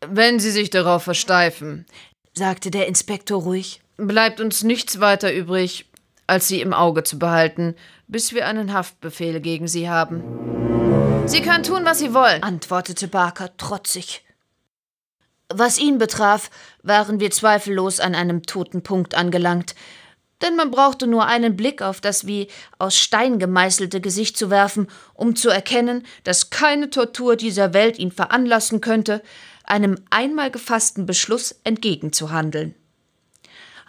[0.00, 1.84] wenn Sie sich darauf versteifen,
[2.32, 5.84] sagte der Inspektor ruhig, bleibt uns nichts weiter übrig,
[6.26, 11.26] als Sie im Auge zu behalten, bis wir einen Haftbefehl gegen Sie haben.
[11.26, 14.22] Sie können tun, was Sie wollen, antwortete Barker trotzig.
[15.48, 16.50] Was ihn betraf,
[16.82, 19.74] waren wir zweifellos an einem toten Punkt angelangt.
[20.42, 24.88] Denn man brauchte nur einen Blick auf das wie aus Stein gemeißelte Gesicht zu werfen,
[25.14, 29.22] um zu erkennen, dass keine Tortur dieser Welt ihn veranlassen könnte,
[29.64, 32.74] einem einmal gefassten Beschluss entgegenzuhandeln.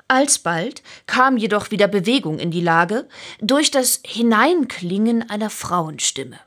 [0.07, 3.09] Alsbald kam jedoch wieder Bewegung in die Lage
[3.41, 6.39] durch das Hineinklingen einer Frauenstimme.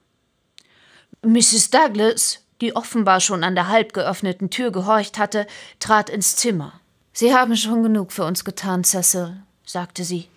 [1.22, 1.68] Mrs.
[1.68, 5.46] Douglas, die offenbar schon an der halb geöffneten Tür gehorcht hatte,
[5.78, 6.80] trat ins Zimmer.
[7.12, 10.28] Sie haben schon genug für uns getan, Cecil, sagte sie.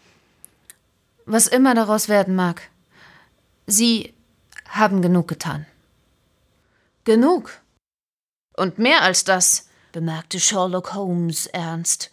[1.26, 2.70] Was immer daraus werden mag.
[3.68, 4.14] Sie
[4.68, 5.66] haben genug getan.
[7.06, 7.52] Genug.
[8.56, 12.12] Und mehr als das, bemerkte Sherlock Holmes ernst.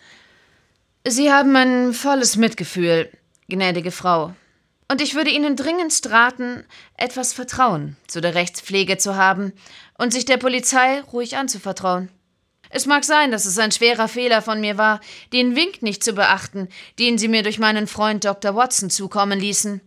[1.07, 3.11] Sie haben mein volles Mitgefühl,
[3.49, 4.35] gnädige Frau.
[4.90, 6.64] Und ich würde Ihnen dringendst raten,
[6.96, 9.53] etwas Vertrauen zu der Rechtspflege zu haben
[9.96, 12.09] und sich der Polizei ruhig anzuvertrauen.
[12.70, 15.00] Es mag sein, dass es ein schwerer Fehler von mir war,
[15.33, 18.57] den Wink nicht zu beachten, den Sie mir durch meinen Freund Dr.
[18.57, 19.81] Watson zukommen ließen.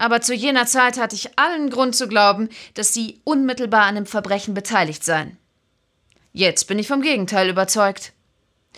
[0.00, 4.06] Aber zu jener Zeit hatte ich allen Grund zu glauben, dass Sie unmittelbar an dem
[4.06, 5.36] Verbrechen beteiligt seien.
[6.32, 8.12] Jetzt bin ich vom Gegenteil überzeugt.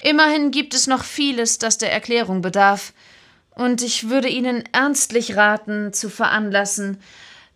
[0.02, 2.92] Immerhin gibt es noch vieles, das der Erklärung bedarf,
[3.56, 7.00] und ich würde Ihnen ernstlich raten, zu veranlassen,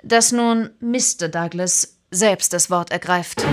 [0.03, 1.29] dass nun Mr.
[1.29, 3.45] Douglas selbst das Wort ergreift.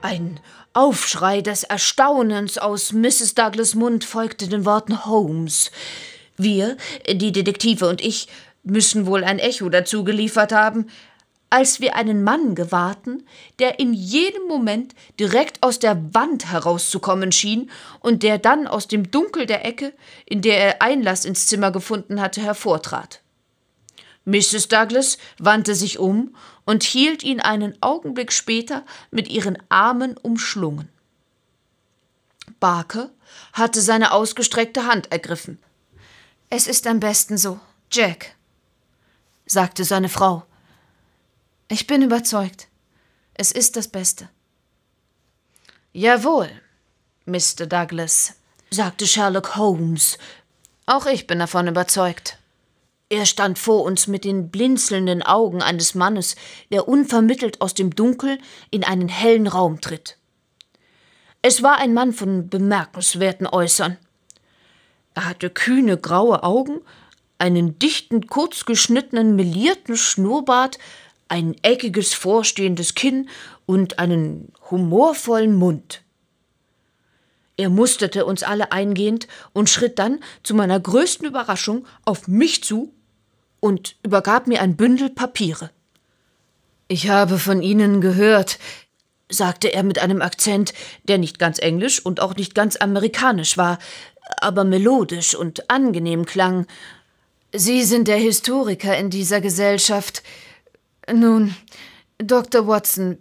[0.00, 0.40] Ein
[0.72, 3.34] Aufschrei des Erstaunens aus Mrs.
[3.34, 5.72] Douglas Mund folgte den Worten Holmes.
[6.36, 6.76] Wir,
[7.10, 8.28] die Detektive und ich,
[8.62, 10.86] müssen wohl ein Echo dazu geliefert haben,
[11.48, 13.26] als wir einen Mann gewahrten,
[13.58, 19.10] der in jedem Moment direkt aus der Wand herauszukommen schien und der dann aus dem
[19.10, 19.92] Dunkel der Ecke,
[20.24, 23.20] in der er Einlass ins Zimmer gefunden hatte, hervortrat.
[24.24, 24.66] Mrs.
[24.68, 30.88] Douglas wandte sich um und hielt ihn einen Augenblick später mit ihren Armen umschlungen.
[32.58, 33.10] Barker
[33.52, 35.58] hatte seine ausgestreckte Hand ergriffen.
[36.50, 38.34] Es ist am besten so, Jack,
[39.46, 40.44] sagte seine Frau.
[41.68, 42.68] Ich bin überzeugt.
[43.34, 44.28] Es ist das Beste.
[45.92, 46.48] Jawohl,
[47.24, 47.66] Mr.
[47.66, 48.34] Douglas,
[48.70, 50.16] sagte Sherlock Holmes.
[50.86, 52.38] Auch ich bin davon überzeugt.
[53.08, 56.36] Er stand vor uns mit den blinzelnden Augen eines Mannes,
[56.70, 58.38] der unvermittelt aus dem Dunkel
[58.70, 60.18] in einen hellen Raum tritt.
[61.42, 63.98] Es war ein Mann von bemerkenswerten Äußern.
[65.14, 66.80] Er hatte kühne graue Augen,
[67.38, 70.78] einen dichten, kurzgeschnittenen, melierten Schnurrbart,
[71.28, 73.28] ein eckiges, vorstehendes Kinn
[73.66, 76.02] und einen humorvollen Mund.
[77.56, 82.92] Er musterte uns alle eingehend und schritt dann zu meiner größten Überraschung auf mich zu
[83.60, 85.70] und übergab mir ein Bündel Papiere.
[86.88, 88.58] Ich habe von Ihnen gehört,
[89.28, 90.72] sagte er mit einem Akzent,
[91.04, 93.78] der nicht ganz englisch und auch nicht ganz amerikanisch war,
[94.40, 96.66] aber melodisch und angenehm klang.
[97.52, 100.22] Sie sind der Historiker in dieser Gesellschaft.
[101.12, 101.54] Nun,
[102.18, 102.66] Dr.
[102.66, 103.18] Watson,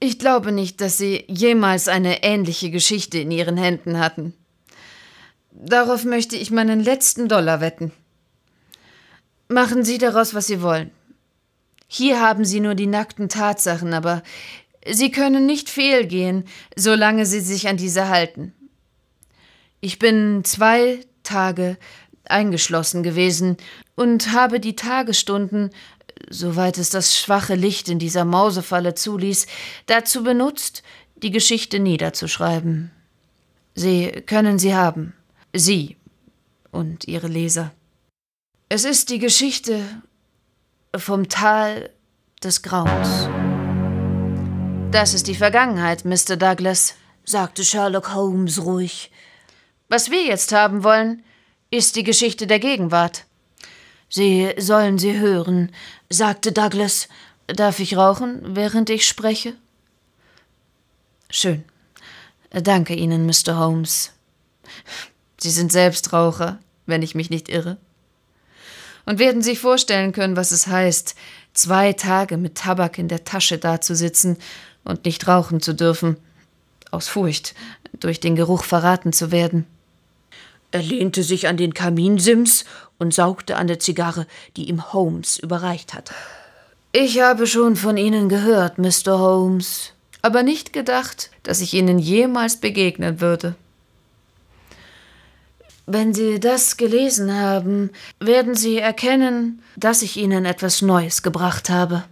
[0.00, 4.32] ich glaube nicht, dass Sie jemals eine ähnliche Geschichte in Ihren Händen hatten.
[5.50, 7.92] Darauf möchte ich meinen letzten Dollar wetten.
[9.48, 10.90] Machen Sie daraus, was Sie wollen.
[11.88, 14.22] Hier haben Sie nur die nackten Tatsachen, aber
[14.86, 16.44] Sie können nicht fehlgehen,
[16.76, 18.54] solange Sie sich an diese halten.
[19.80, 21.76] Ich bin zwei Tage
[22.24, 23.56] eingeschlossen gewesen
[23.96, 25.70] und habe die Tagesstunden,
[26.30, 29.46] soweit es das schwache Licht in dieser Mausefalle zuließ,
[29.86, 30.82] dazu benutzt,
[31.16, 32.90] die Geschichte niederzuschreiben.
[33.74, 35.14] Sie können sie haben,
[35.54, 35.96] Sie
[36.70, 37.72] und Ihre Leser.
[38.68, 39.82] Es ist die Geschichte
[40.96, 41.90] vom Tal
[42.42, 43.28] des Grauens.
[44.90, 46.36] Das ist die Vergangenheit, Mr.
[46.36, 49.10] Douglas, sagte Sherlock Holmes ruhig.
[49.88, 51.22] Was wir jetzt haben wollen,
[51.70, 53.26] ist die Geschichte der Gegenwart.
[54.08, 55.70] Sie sollen sie hören,
[56.08, 57.08] sagte Douglas.
[57.46, 59.54] Darf ich rauchen, während ich spreche?
[61.30, 61.64] Schön.
[62.50, 63.58] Danke Ihnen, Mr.
[63.58, 64.12] Holmes.
[65.38, 67.78] Sie sind selbst Raucher, wenn ich mich nicht irre
[69.08, 71.14] und werden sich vorstellen können, was es heißt,
[71.54, 74.36] zwei Tage mit Tabak in der Tasche dazusitzen
[74.84, 76.18] und nicht rauchen zu dürfen,
[76.90, 77.54] aus Furcht,
[78.00, 79.64] durch den Geruch verraten zu werden.
[80.70, 82.64] Er lehnte sich an den Kaminsims
[82.98, 84.26] und saugte an der Zigarre,
[84.56, 86.12] die ihm Holmes überreicht hatte.
[86.92, 89.18] Ich habe schon von Ihnen gehört, Mr.
[89.18, 93.54] Holmes, aber nicht gedacht, dass ich Ihnen jemals begegnen würde.
[95.86, 102.04] Wenn Sie das gelesen haben, werden Sie erkennen, dass ich Ihnen etwas Neues gebracht habe.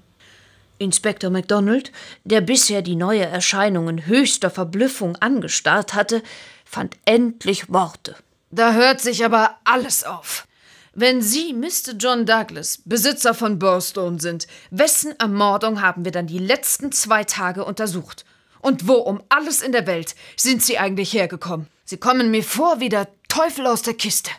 [0.79, 1.93] Inspektor MacDonald,
[2.25, 6.23] der bisher die neue Erscheinung in höchster Verblüffung angestarrt hatte,
[6.65, 8.15] fand endlich Worte.
[8.57, 10.49] Da hört sich aber alles auf.
[10.95, 11.93] Wenn Sie, Mr.
[11.99, 17.67] John Douglas, Besitzer von Burstone sind, wessen Ermordung haben wir dann die letzten zwei Tage
[17.67, 18.25] untersucht?
[18.61, 21.67] Und wo um alles in der Welt sind Sie eigentlich hergekommen?
[21.85, 24.31] Sie kommen mir vor wie der Teufel aus der Kiste.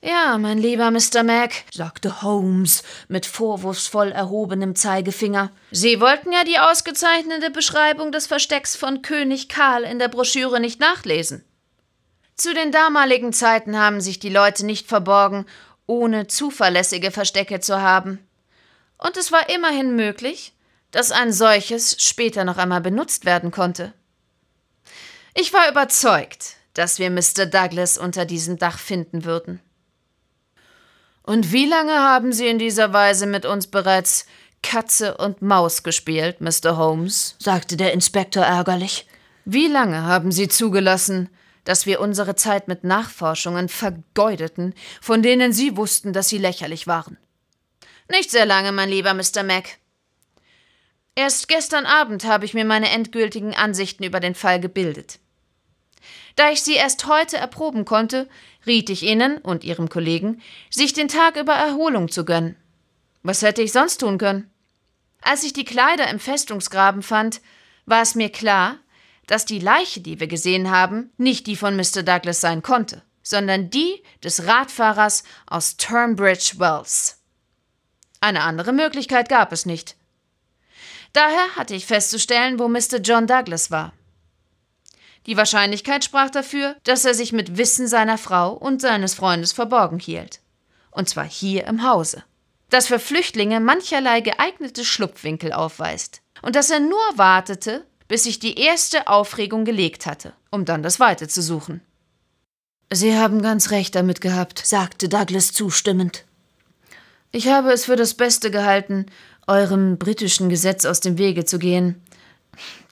[0.00, 1.22] Ja, mein lieber Mr.
[1.22, 5.50] Mac, sagte Holmes mit vorwurfsvoll erhobenem Zeigefinger.
[5.72, 10.80] Sie wollten ja die ausgezeichnete Beschreibung des Verstecks von König Karl in der Broschüre nicht
[10.80, 11.44] nachlesen.
[12.38, 15.44] Zu den damaligen Zeiten haben sich die Leute nicht verborgen,
[15.86, 18.20] ohne zuverlässige Verstecke zu haben.
[18.96, 20.54] Und es war immerhin möglich,
[20.92, 23.92] dass ein solches später noch einmal benutzt werden konnte.
[25.34, 27.46] Ich war überzeugt, dass wir Mr.
[27.46, 29.60] Douglas unter diesem Dach finden würden.
[31.24, 34.26] Und wie lange haben Sie in dieser Weise mit uns bereits
[34.62, 36.76] Katze und Maus gespielt, Mr.
[36.76, 37.34] Holmes?
[37.40, 39.06] sagte der Inspektor ärgerlich.
[39.44, 41.28] Wie lange haben Sie zugelassen,
[41.68, 47.18] dass wir unsere Zeit mit Nachforschungen vergeudeten, von denen Sie wussten, dass sie lächerlich waren?
[48.08, 49.42] Nicht sehr lange, mein lieber Mr.
[49.42, 49.76] Mac.
[51.14, 55.18] Erst gestern Abend habe ich mir meine endgültigen Ansichten über den Fall gebildet.
[56.36, 58.30] Da ich sie erst heute erproben konnte,
[58.66, 62.56] riet ich Ihnen und Ihrem Kollegen, sich den Tag über Erholung zu gönnen.
[63.22, 64.50] Was hätte ich sonst tun können?
[65.20, 67.42] Als ich die Kleider im Festungsgraben fand,
[67.84, 68.78] war es mir klar,
[69.28, 72.02] dass die Leiche, die wir gesehen haben, nicht die von Mr.
[72.02, 77.18] Douglas sein konnte, sondern die des Radfahrers aus Turnbridge Wells.
[78.20, 79.96] Eine andere Möglichkeit gab es nicht.
[81.12, 82.98] Daher hatte ich festzustellen, wo Mr.
[83.02, 83.92] John Douglas war.
[85.26, 89.98] Die Wahrscheinlichkeit sprach dafür, dass er sich mit Wissen seiner Frau und seines Freundes verborgen
[89.98, 90.40] hielt.
[90.90, 92.24] Und zwar hier im Hause.
[92.70, 96.22] Das für Flüchtlinge mancherlei geeignete Schlupfwinkel aufweist.
[96.40, 100.98] Und dass er nur wartete, bis sich die erste Aufregung gelegt hatte, um dann das
[100.98, 101.82] Weite zu suchen.
[102.90, 106.24] Sie haben ganz recht damit gehabt, sagte Douglas zustimmend.
[107.30, 109.06] Ich habe es für das Beste gehalten,
[109.46, 112.00] eurem britischen Gesetz aus dem Wege zu gehen,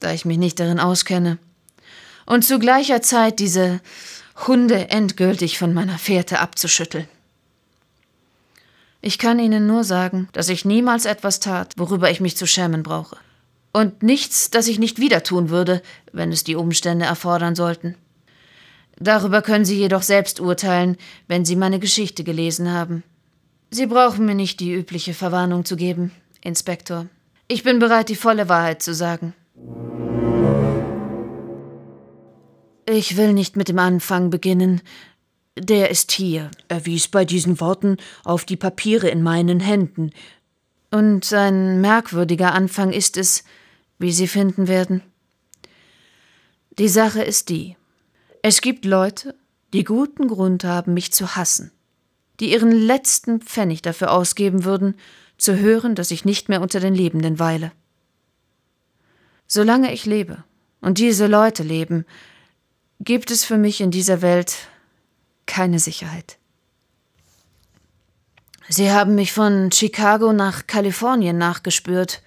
[0.00, 1.38] da ich mich nicht darin auskenne,
[2.26, 3.80] und zu gleicher Zeit diese
[4.46, 7.08] Hunde endgültig von meiner Fährte abzuschütteln.
[9.00, 12.82] Ich kann Ihnen nur sagen, dass ich niemals etwas tat, worüber ich mich zu schämen
[12.82, 13.16] brauche
[13.76, 17.94] und nichts, das ich nicht wieder tun würde, wenn es die Umstände erfordern sollten.
[18.98, 20.96] Darüber können Sie jedoch selbst urteilen,
[21.28, 23.02] wenn Sie meine Geschichte gelesen haben.
[23.70, 26.10] Sie brauchen mir nicht die übliche Verwarnung zu geben,
[26.40, 27.04] Inspektor.
[27.48, 29.34] Ich bin bereit, die volle Wahrheit zu sagen.
[32.88, 34.80] Ich will nicht mit dem Anfang beginnen.
[35.58, 36.50] Der ist hier.
[36.68, 40.12] Er wies bei diesen Worten auf die Papiere in meinen Händen.
[40.90, 43.44] Und ein merkwürdiger Anfang ist es,
[43.98, 45.02] wie Sie finden werden.
[46.78, 47.76] Die Sache ist die.
[48.42, 49.34] Es gibt Leute,
[49.72, 51.72] die guten Grund haben, mich zu hassen,
[52.40, 54.94] die ihren letzten Pfennig dafür ausgeben würden,
[55.38, 57.72] zu hören, dass ich nicht mehr unter den Lebenden weile.
[59.46, 60.44] Solange ich lebe
[60.80, 62.04] und diese Leute leben,
[63.00, 64.68] gibt es für mich in dieser Welt
[65.46, 66.38] keine Sicherheit.
[68.68, 72.22] Sie haben mich von Chicago nach Kalifornien nachgespürt,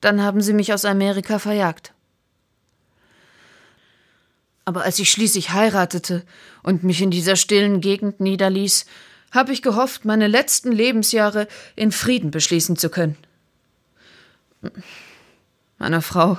[0.00, 1.92] dann haben sie mich aus Amerika verjagt.
[4.64, 6.24] Aber als ich schließlich heiratete
[6.62, 8.86] und mich in dieser stillen Gegend niederließ,
[9.30, 13.16] habe ich gehofft, meine letzten Lebensjahre in Frieden beschließen zu können.
[15.78, 16.38] Meiner Frau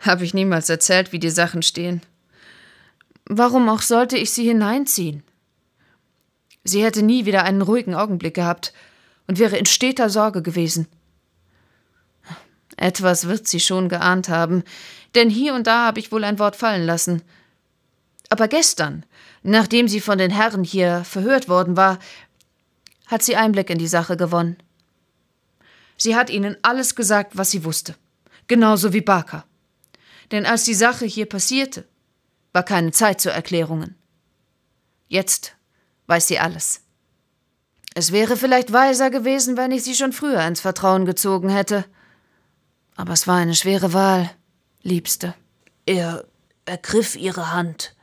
[0.00, 2.02] habe ich niemals erzählt, wie die Sachen stehen.
[3.26, 5.22] Warum auch sollte ich sie hineinziehen?
[6.62, 8.72] Sie hätte nie wieder einen ruhigen Augenblick gehabt
[9.26, 10.86] und wäre in steter Sorge gewesen.
[12.76, 14.64] Etwas wird sie schon geahnt haben,
[15.14, 17.22] denn hier und da habe ich wohl ein Wort fallen lassen.
[18.30, 19.04] Aber gestern,
[19.42, 21.98] nachdem sie von den Herren hier verhört worden war,
[23.06, 24.56] hat sie Einblick in die Sache gewonnen.
[25.96, 27.94] Sie hat ihnen alles gesagt, was sie wusste,
[28.48, 29.44] genauso wie Barker.
[30.32, 31.86] Denn als die Sache hier passierte,
[32.52, 33.94] war keine Zeit zu Erklärungen.
[35.08, 35.54] Jetzt
[36.06, 36.80] weiß sie alles.
[37.94, 41.84] Es wäre vielleicht weiser gewesen, wenn ich sie schon früher ins Vertrauen gezogen hätte.
[42.96, 44.30] Aber es war eine schwere Wahl,
[44.82, 45.34] Liebste.
[45.86, 46.24] Er
[46.64, 47.94] ergriff ihre Hand.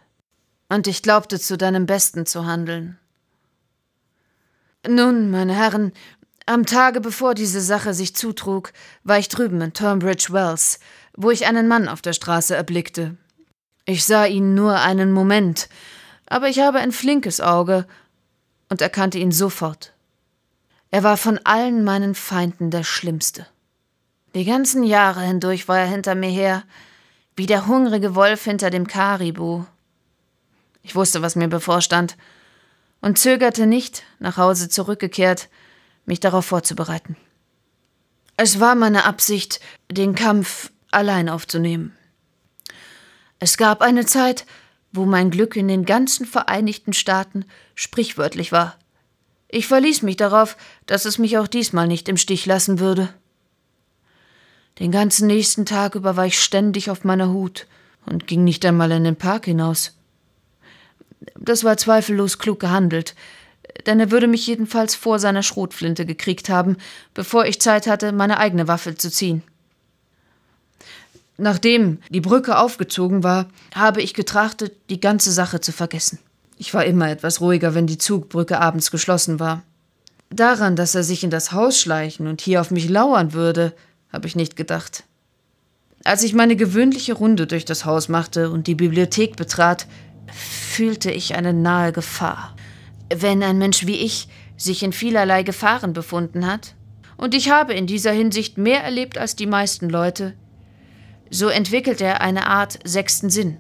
[0.70, 2.98] Und ich glaubte, zu deinem Besten zu handeln.
[4.88, 5.94] Nun, meine Herren,
[6.46, 8.74] am Tage bevor diese Sache sich zutrug,
[9.04, 10.80] war ich drüben in Turnbridge Wells,
[11.16, 13.16] wo ich einen Mann auf der Straße erblickte.
[13.86, 15.70] Ich sah ihn nur einen Moment,
[16.26, 17.86] aber ich habe ein flinkes Auge
[18.70, 19.94] und erkannte ihn sofort.
[20.90, 23.46] Er war von allen meinen Feinden der schlimmste.
[24.34, 26.64] Die ganzen Jahre hindurch war er hinter mir her,
[27.36, 29.66] wie der hungrige Wolf hinter dem Karibu.
[30.84, 32.16] Ich wusste, was mir bevorstand
[33.02, 35.50] und zögerte nicht, nach Hause zurückgekehrt,
[36.06, 37.18] mich darauf vorzubereiten.
[38.38, 39.60] Es war meine Absicht,
[39.92, 41.96] den Kampf allein aufzunehmen.
[43.40, 44.46] Es gab eine Zeit,
[44.92, 48.78] wo mein Glück in den ganzen Vereinigten Staaten sprichwörtlich war.
[49.48, 53.14] Ich verließ mich darauf, dass es mich auch diesmal nicht im Stich lassen würde.
[54.80, 57.68] Den ganzen nächsten Tag über war ich ständig auf meiner Hut
[58.06, 59.96] und ging nicht einmal in den Park hinaus.
[61.40, 63.16] Das war zweifellos klug gehandelt,
[63.86, 66.78] denn er würde mich jedenfalls vor seiner Schrotflinte gekriegt haben,
[67.14, 69.44] bevor ich Zeit hatte, meine eigene Waffe zu ziehen.
[71.38, 76.20] Nachdem die Brücke aufgezogen war, habe ich getrachtet, die ganze Sache zu vergessen.
[76.58, 79.64] Ich war immer etwas ruhiger, wenn die Zugbrücke abends geschlossen war.
[80.30, 83.74] Daran, dass er sich in das Haus schleichen und hier auf mich lauern würde,
[84.12, 85.04] habe ich nicht gedacht.
[86.04, 89.88] Als ich meine gewöhnliche Runde durch das Haus machte und die Bibliothek betrat,
[90.34, 92.56] fühlte ich eine nahe Gefahr.
[93.14, 96.76] Wenn ein Mensch wie ich sich in vielerlei Gefahren befunden hat,
[97.18, 100.34] und ich habe in dieser Hinsicht mehr erlebt als die meisten Leute,
[101.30, 103.58] so entwickelt er eine Art sechsten Sinn,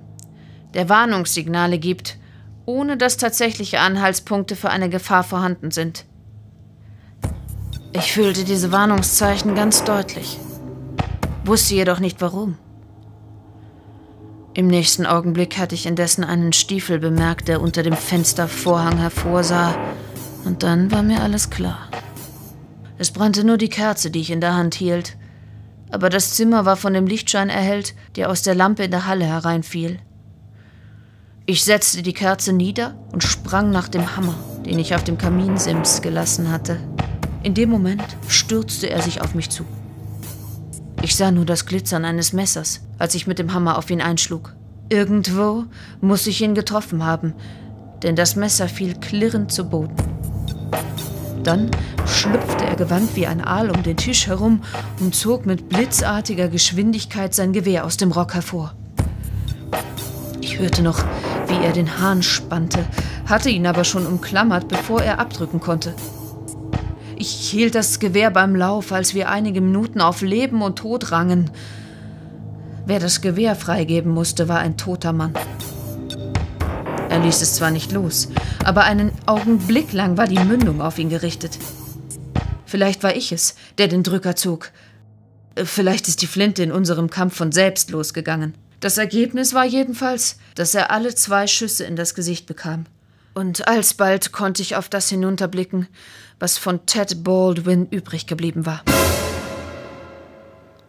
[0.73, 2.17] der Warnungssignale gibt,
[2.65, 6.05] ohne dass tatsächliche Anhaltspunkte für eine Gefahr vorhanden sind.
[7.93, 10.39] Ich fühlte diese Warnungszeichen ganz deutlich,
[11.43, 12.57] wusste jedoch nicht warum.
[14.53, 19.75] Im nächsten Augenblick hatte ich indessen einen Stiefel bemerkt, der unter dem Fenstervorhang hervorsah,
[20.45, 21.89] und dann war mir alles klar.
[22.97, 25.17] Es brannte nur die Kerze, die ich in der Hand hielt,
[25.89, 29.25] aber das Zimmer war von dem Lichtschein erhellt, der aus der Lampe in der Halle
[29.25, 29.99] hereinfiel.
[31.45, 34.35] Ich setzte die Kerze nieder und sprang nach dem Hammer,
[34.65, 36.79] den ich auf dem Kaminsims gelassen hatte.
[37.43, 39.65] In dem Moment stürzte er sich auf mich zu.
[41.01, 44.53] Ich sah nur das Glitzern eines Messers, als ich mit dem Hammer auf ihn einschlug.
[44.89, 45.65] Irgendwo
[46.01, 47.33] muss ich ihn getroffen haben,
[48.03, 49.95] denn das Messer fiel klirrend zu Boden.
[51.43, 51.71] Dann
[52.05, 54.61] schlüpfte er gewandt wie ein Aal um den Tisch herum
[54.99, 58.75] und zog mit blitzartiger Geschwindigkeit sein Gewehr aus dem Rock hervor.
[60.41, 61.03] Ich hörte noch,
[61.47, 62.85] wie er den Hahn spannte,
[63.25, 65.95] hatte ihn aber schon umklammert, bevor er abdrücken konnte.
[67.21, 71.51] Ich hielt das Gewehr beim Lauf, als wir einige Minuten auf Leben und Tod rangen.
[72.87, 75.35] Wer das Gewehr freigeben musste, war ein toter Mann.
[77.09, 78.29] Er ließ es zwar nicht los,
[78.65, 81.59] aber einen Augenblick lang war die Mündung auf ihn gerichtet.
[82.65, 84.71] Vielleicht war ich es, der den Drücker zog.
[85.55, 88.55] Vielleicht ist die Flinte in unserem Kampf von selbst losgegangen.
[88.79, 92.87] Das Ergebnis war jedenfalls, dass er alle zwei Schüsse in das Gesicht bekam.
[93.35, 95.87] Und alsbald konnte ich auf das hinunterblicken,
[96.41, 98.81] was von Ted Baldwin übrig geblieben war.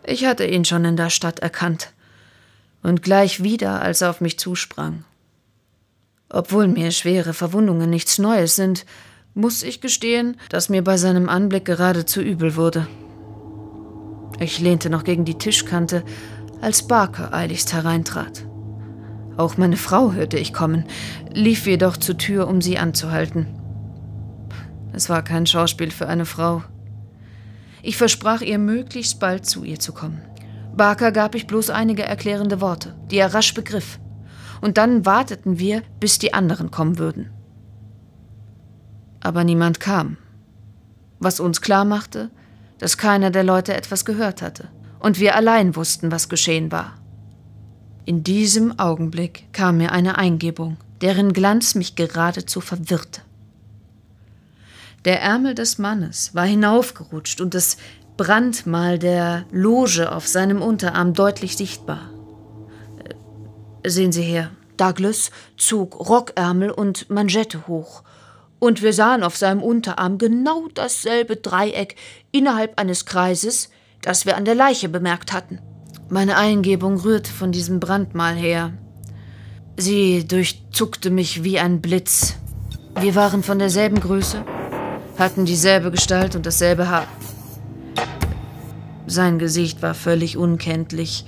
[0.04, 1.92] Ich hatte ihn schon in der Stadt erkannt
[2.82, 5.04] und gleich wieder, als er auf mich zusprang.
[6.30, 8.86] Obwohl mir schwere Verwundungen nichts Neues sind,
[9.34, 12.88] muss ich gestehen, dass mir bei seinem Anblick geradezu übel wurde.
[14.40, 16.02] Ich lehnte noch gegen die Tischkante,
[16.62, 18.46] als Barker eiligst hereintrat.
[19.36, 20.86] Auch meine Frau hörte ich kommen,
[21.30, 23.61] lief jedoch zur Tür, um sie anzuhalten.
[24.92, 26.62] Es war kein Schauspiel für eine Frau.
[27.82, 30.22] Ich versprach ihr, möglichst bald zu ihr zu kommen.
[30.76, 33.98] Barker gab ich bloß einige erklärende Worte, die er rasch begriff.
[34.60, 37.30] Und dann warteten wir, bis die anderen kommen würden.
[39.20, 40.16] Aber niemand kam.
[41.18, 42.30] Was uns klar machte,
[42.78, 44.68] dass keiner der Leute etwas gehört hatte.
[44.98, 46.94] Und wir allein wussten, was geschehen war.
[48.04, 53.22] In diesem Augenblick kam mir eine Eingebung, deren Glanz mich geradezu verwirrte.
[55.04, 57.76] Der Ärmel des Mannes war hinaufgerutscht und das
[58.16, 62.10] Brandmal der Loge auf seinem Unterarm deutlich sichtbar.
[63.82, 64.50] Äh, sehen Sie her.
[64.76, 68.02] Douglas zog Rockärmel und Manschette hoch,
[68.58, 71.96] und wir sahen auf seinem Unterarm genau dasselbe Dreieck
[72.30, 73.70] innerhalb eines Kreises,
[74.02, 75.58] das wir an der Leiche bemerkt hatten.
[76.08, 78.72] Meine Eingebung rührte von diesem Brandmal her.
[79.76, 82.36] Sie durchzuckte mich wie ein Blitz.
[83.00, 84.44] Wir waren von derselben Größe,
[85.22, 87.06] hatten dieselbe Gestalt und dasselbe Haar.
[89.06, 91.24] Sein Gesicht war völlig unkenntlich.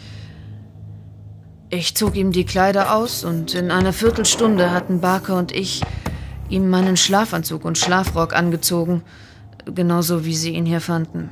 [1.70, 5.82] Ich zog ihm die Kleider aus und in einer Viertelstunde hatten Barker und ich
[6.48, 9.02] ihm meinen Schlafanzug und Schlafrock angezogen,
[9.64, 11.30] genauso wie sie ihn hier fanden.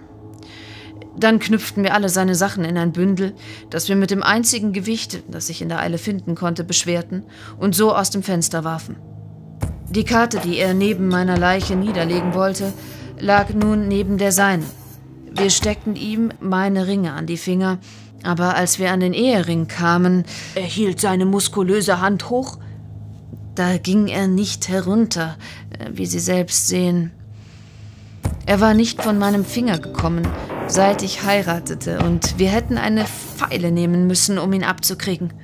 [1.16, 3.34] Dann knüpften wir alle seine Sachen in ein Bündel,
[3.70, 7.24] das wir mit dem einzigen Gewicht, das ich in der Eile finden konnte, beschwerten
[7.58, 8.96] und so aus dem Fenster warfen.
[9.94, 12.72] Die Karte, die er neben meiner Leiche niederlegen wollte,
[13.18, 14.64] lag nun neben der seinen.
[15.34, 17.78] Wir steckten ihm meine Ringe an die Finger,
[18.22, 20.24] aber als wir an den Ehering kamen,
[20.54, 22.58] er hielt seine muskulöse Hand hoch,
[23.54, 25.36] Da ging er nicht herunter,
[25.78, 27.12] äh, wie Sie selbst sehen.
[28.46, 30.26] Er war nicht von meinem Finger gekommen,
[30.68, 35.34] seit ich heiratete, und wir hätten eine Pfeile nehmen müssen, um ihn abzukriegen.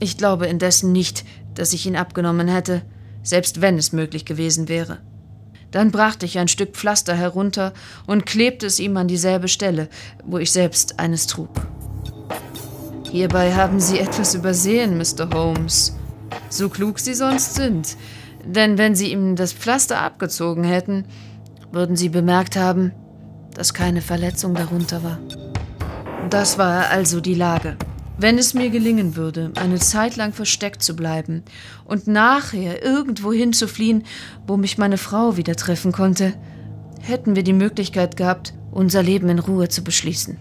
[0.00, 1.24] Ich glaube indessen nicht,
[1.54, 2.82] dass ich ihn abgenommen hätte,
[3.26, 4.98] selbst wenn es möglich gewesen wäre.
[5.72, 7.72] Dann brachte ich ein Stück Pflaster herunter
[8.06, 9.88] und klebte es ihm an dieselbe Stelle,
[10.24, 11.50] wo ich selbst eines trug.
[13.10, 15.28] Hierbei haben Sie etwas übersehen, Mr.
[15.34, 15.96] Holmes.
[16.48, 17.96] So klug Sie sonst sind.
[18.44, 21.04] Denn wenn Sie ihm das Pflaster abgezogen hätten,
[21.72, 22.92] würden Sie bemerkt haben,
[23.54, 25.18] dass keine Verletzung darunter war.
[26.30, 27.76] Das war also die Lage.
[28.18, 31.42] Wenn es mir gelingen würde, eine Zeit lang versteckt zu bleiben
[31.84, 34.04] und nachher irgendwo hinzufliehen,
[34.46, 36.32] wo mich meine Frau wieder treffen konnte,
[37.02, 40.38] hätten wir die Möglichkeit gehabt, unser Leben in Ruhe zu beschließen.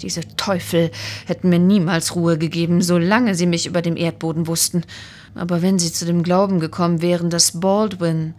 [0.00, 0.92] Diese Teufel
[1.26, 4.82] hätten mir niemals Ruhe gegeben, solange sie mich über dem Erdboden wussten.
[5.34, 8.34] Aber wenn sie zu dem Glauben gekommen wären, dass Baldwin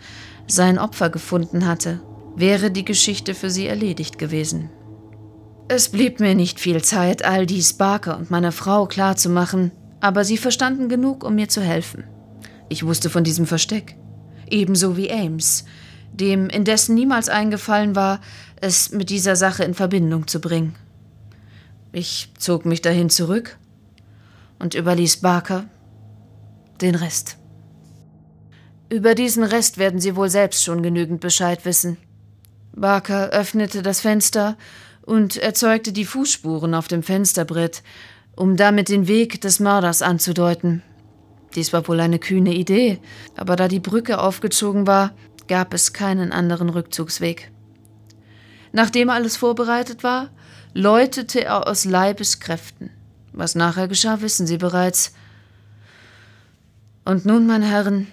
[0.48, 2.00] sein Opfer gefunden hatte,
[2.36, 4.70] wäre die Geschichte für sie erledigt gewesen.
[5.70, 10.38] Es blieb mir nicht viel Zeit, all dies Barker und meiner Frau klarzumachen, aber sie
[10.38, 12.04] verstanden genug, um mir zu helfen.
[12.70, 13.96] Ich wusste von diesem Versteck,
[14.50, 15.64] ebenso wie Ames,
[16.12, 18.20] dem indessen niemals eingefallen war,
[18.60, 20.76] es mit dieser Sache in Verbindung zu bringen.
[21.92, 23.58] Ich zog mich dahin zurück
[24.60, 25.66] und überließ Barker
[26.82, 27.38] den Rest.
[28.90, 31.98] Über diesen Rest werden Sie wohl selbst schon genügend Bescheid wissen.
[32.76, 34.58] Barker öffnete das Fenster
[35.06, 37.84] und erzeugte die Fußspuren auf dem Fensterbrett,
[38.36, 40.82] um damit den Weg des Mörders anzudeuten.
[41.56, 43.00] Dies war wohl eine kühne Idee,
[43.36, 45.12] aber da die Brücke aufgezogen war,
[45.48, 47.52] gab es keinen anderen Rückzugsweg.
[48.72, 50.32] Nachdem alles vorbereitet war,
[50.74, 52.90] läutete er aus Leibeskräften.
[53.32, 55.14] Was nachher geschah, wissen Sie bereits.
[57.06, 58.08] Und nun, meine Herren,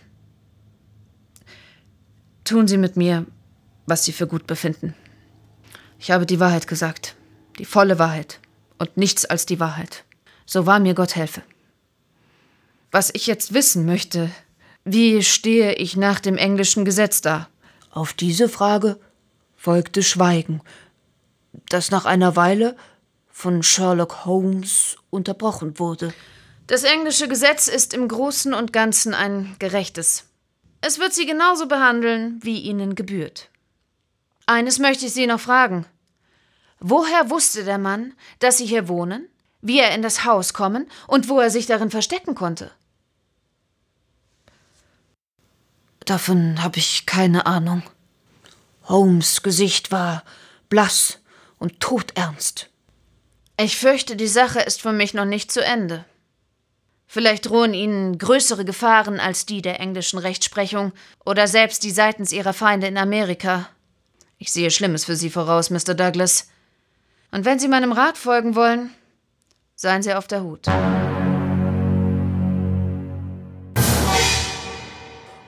[2.44, 3.24] tun Sie mit mir,
[3.86, 4.94] was Sie für gut befinden.
[6.00, 7.14] Ich habe die Wahrheit gesagt,
[7.58, 8.40] die volle Wahrheit
[8.78, 10.04] und nichts als die Wahrheit.
[10.46, 11.42] So wahr mir Gott helfe.
[12.90, 14.30] Was ich jetzt wissen möchte,
[14.82, 17.50] wie stehe ich nach dem englischen Gesetz da?
[17.90, 18.98] Auf diese Frage
[19.56, 20.62] folgte Schweigen,
[21.68, 22.76] das nach einer Weile
[23.30, 26.14] von Sherlock Holmes unterbrochen wurde.
[26.66, 30.24] Das englische Gesetz ist im Großen und Ganzen ein gerechtes.
[30.80, 33.49] Es wird Sie genauso behandeln, wie Ihnen gebührt.
[34.50, 35.86] Eines möchte ich Sie noch fragen.
[36.80, 39.28] Woher wusste der Mann, dass Sie hier wohnen,
[39.60, 42.72] wie er in das Haus kommen und wo er sich darin verstecken konnte?
[46.04, 47.84] Davon habe ich keine Ahnung.
[48.88, 50.24] Holmes Gesicht war
[50.68, 51.20] blass
[51.60, 52.70] und todernst.
[53.56, 56.04] Ich fürchte, die Sache ist für mich noch nicht zu Ende.
[57.06, 60.90] Vielleicht drohen Ihnen größere Gefahren als die der englischen Rechtsprechung
[61.24, 63.68] oder selbst die seitens Ihrer Feinde in Amerika.
[64.42, 65.92] Ich sehe Schlimmes für Sie voraus, Mr.
[65.92, 66.48] Douglas.
[67.30, 68.90] Und wenn Sie meinem Rat folgen wollen,
[69.74, 70.66] seien Sie auf der Hut.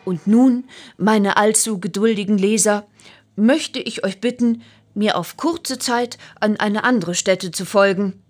[0.04, 0.64] Und nun,
[0.98, 2.86] meine allzu geduldigen Leser,
[3.34, 4.62] möchte ich euch bitten,
[4.92, 8.22] mir auf kurze Zeit an eine andere Stätte zu folgen,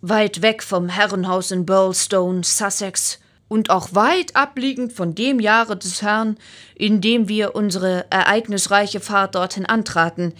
[0.00, 3.18] weit weg vom Herrenhaus in Burlstone, Sussex,
[3.54, 6.36] und auch weit abliegend von dem Jahre des Herrn,
[6.74, 10.32] in dem wir unsere ereignisreiche Fahrt dorthin antraten,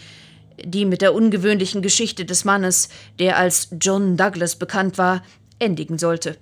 [0.65, 2.89] die mit der ungewöhnlichen Geschichte des Mannes,
[3.21, 5.23] der als John Douglas bekannt war,
[5.61, 6.37] endigen sollte.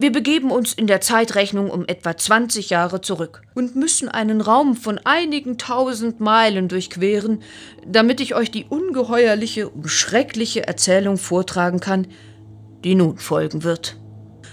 [0.00, 4.74] Wir begeben uns in der Zeitrechnung um etwa 20 Jahre zurück und müssen einen Raum
[4.74, 7.44] von einigen tausend Meilen durchqueren,
[7.86, 12.08] damit ich euch die ungeheuerliche und schreckliche Erzählung vortragen kann,
[12.82, 13.99] die nun folgen wird.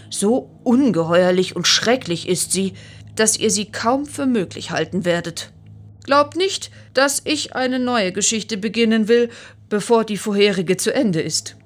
[0.09, 2.73] So ungeheuerlich und schrecklich ist sie,
[3.15, 5.51] dass ihr sie kaum für möglich halten werdet.
[6.03, 9.29] Glaubt nicht, dass ich eine neue Geschichte beginnen will,
[9.69, 11.57] bevor die vorherige zu Ende ist.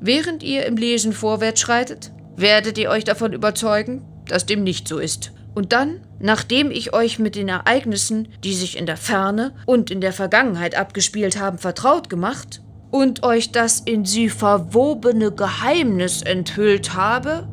[0.00, 4.98] Während ihr im Lesen vorwärts schreitet, werdet ihr euch davon überzeugen, dass dem nicht so
[4.98, 5.32] ist.
[5.54, 10.00] Und dann, nachdem ich euch mit den Ereignissen, die sich in der Ferne und in
[10.00, 17.48] der Vergangenheit abgespielt haben, vertraut gemacht und euch das in sie verwobene Geheimnis enthüllt habe,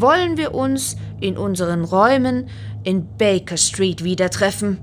[0.00, 2.48] wollen wir uns in unseren Räumen
[2.84, 4.78] in Baker Street wieder treffen,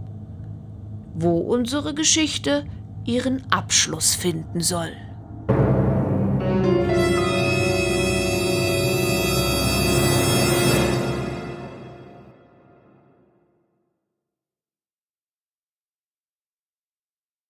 [1.14, 2.66] wo unsere Geschichte
[3.05, 4.91] ihren Abschluss finden soll.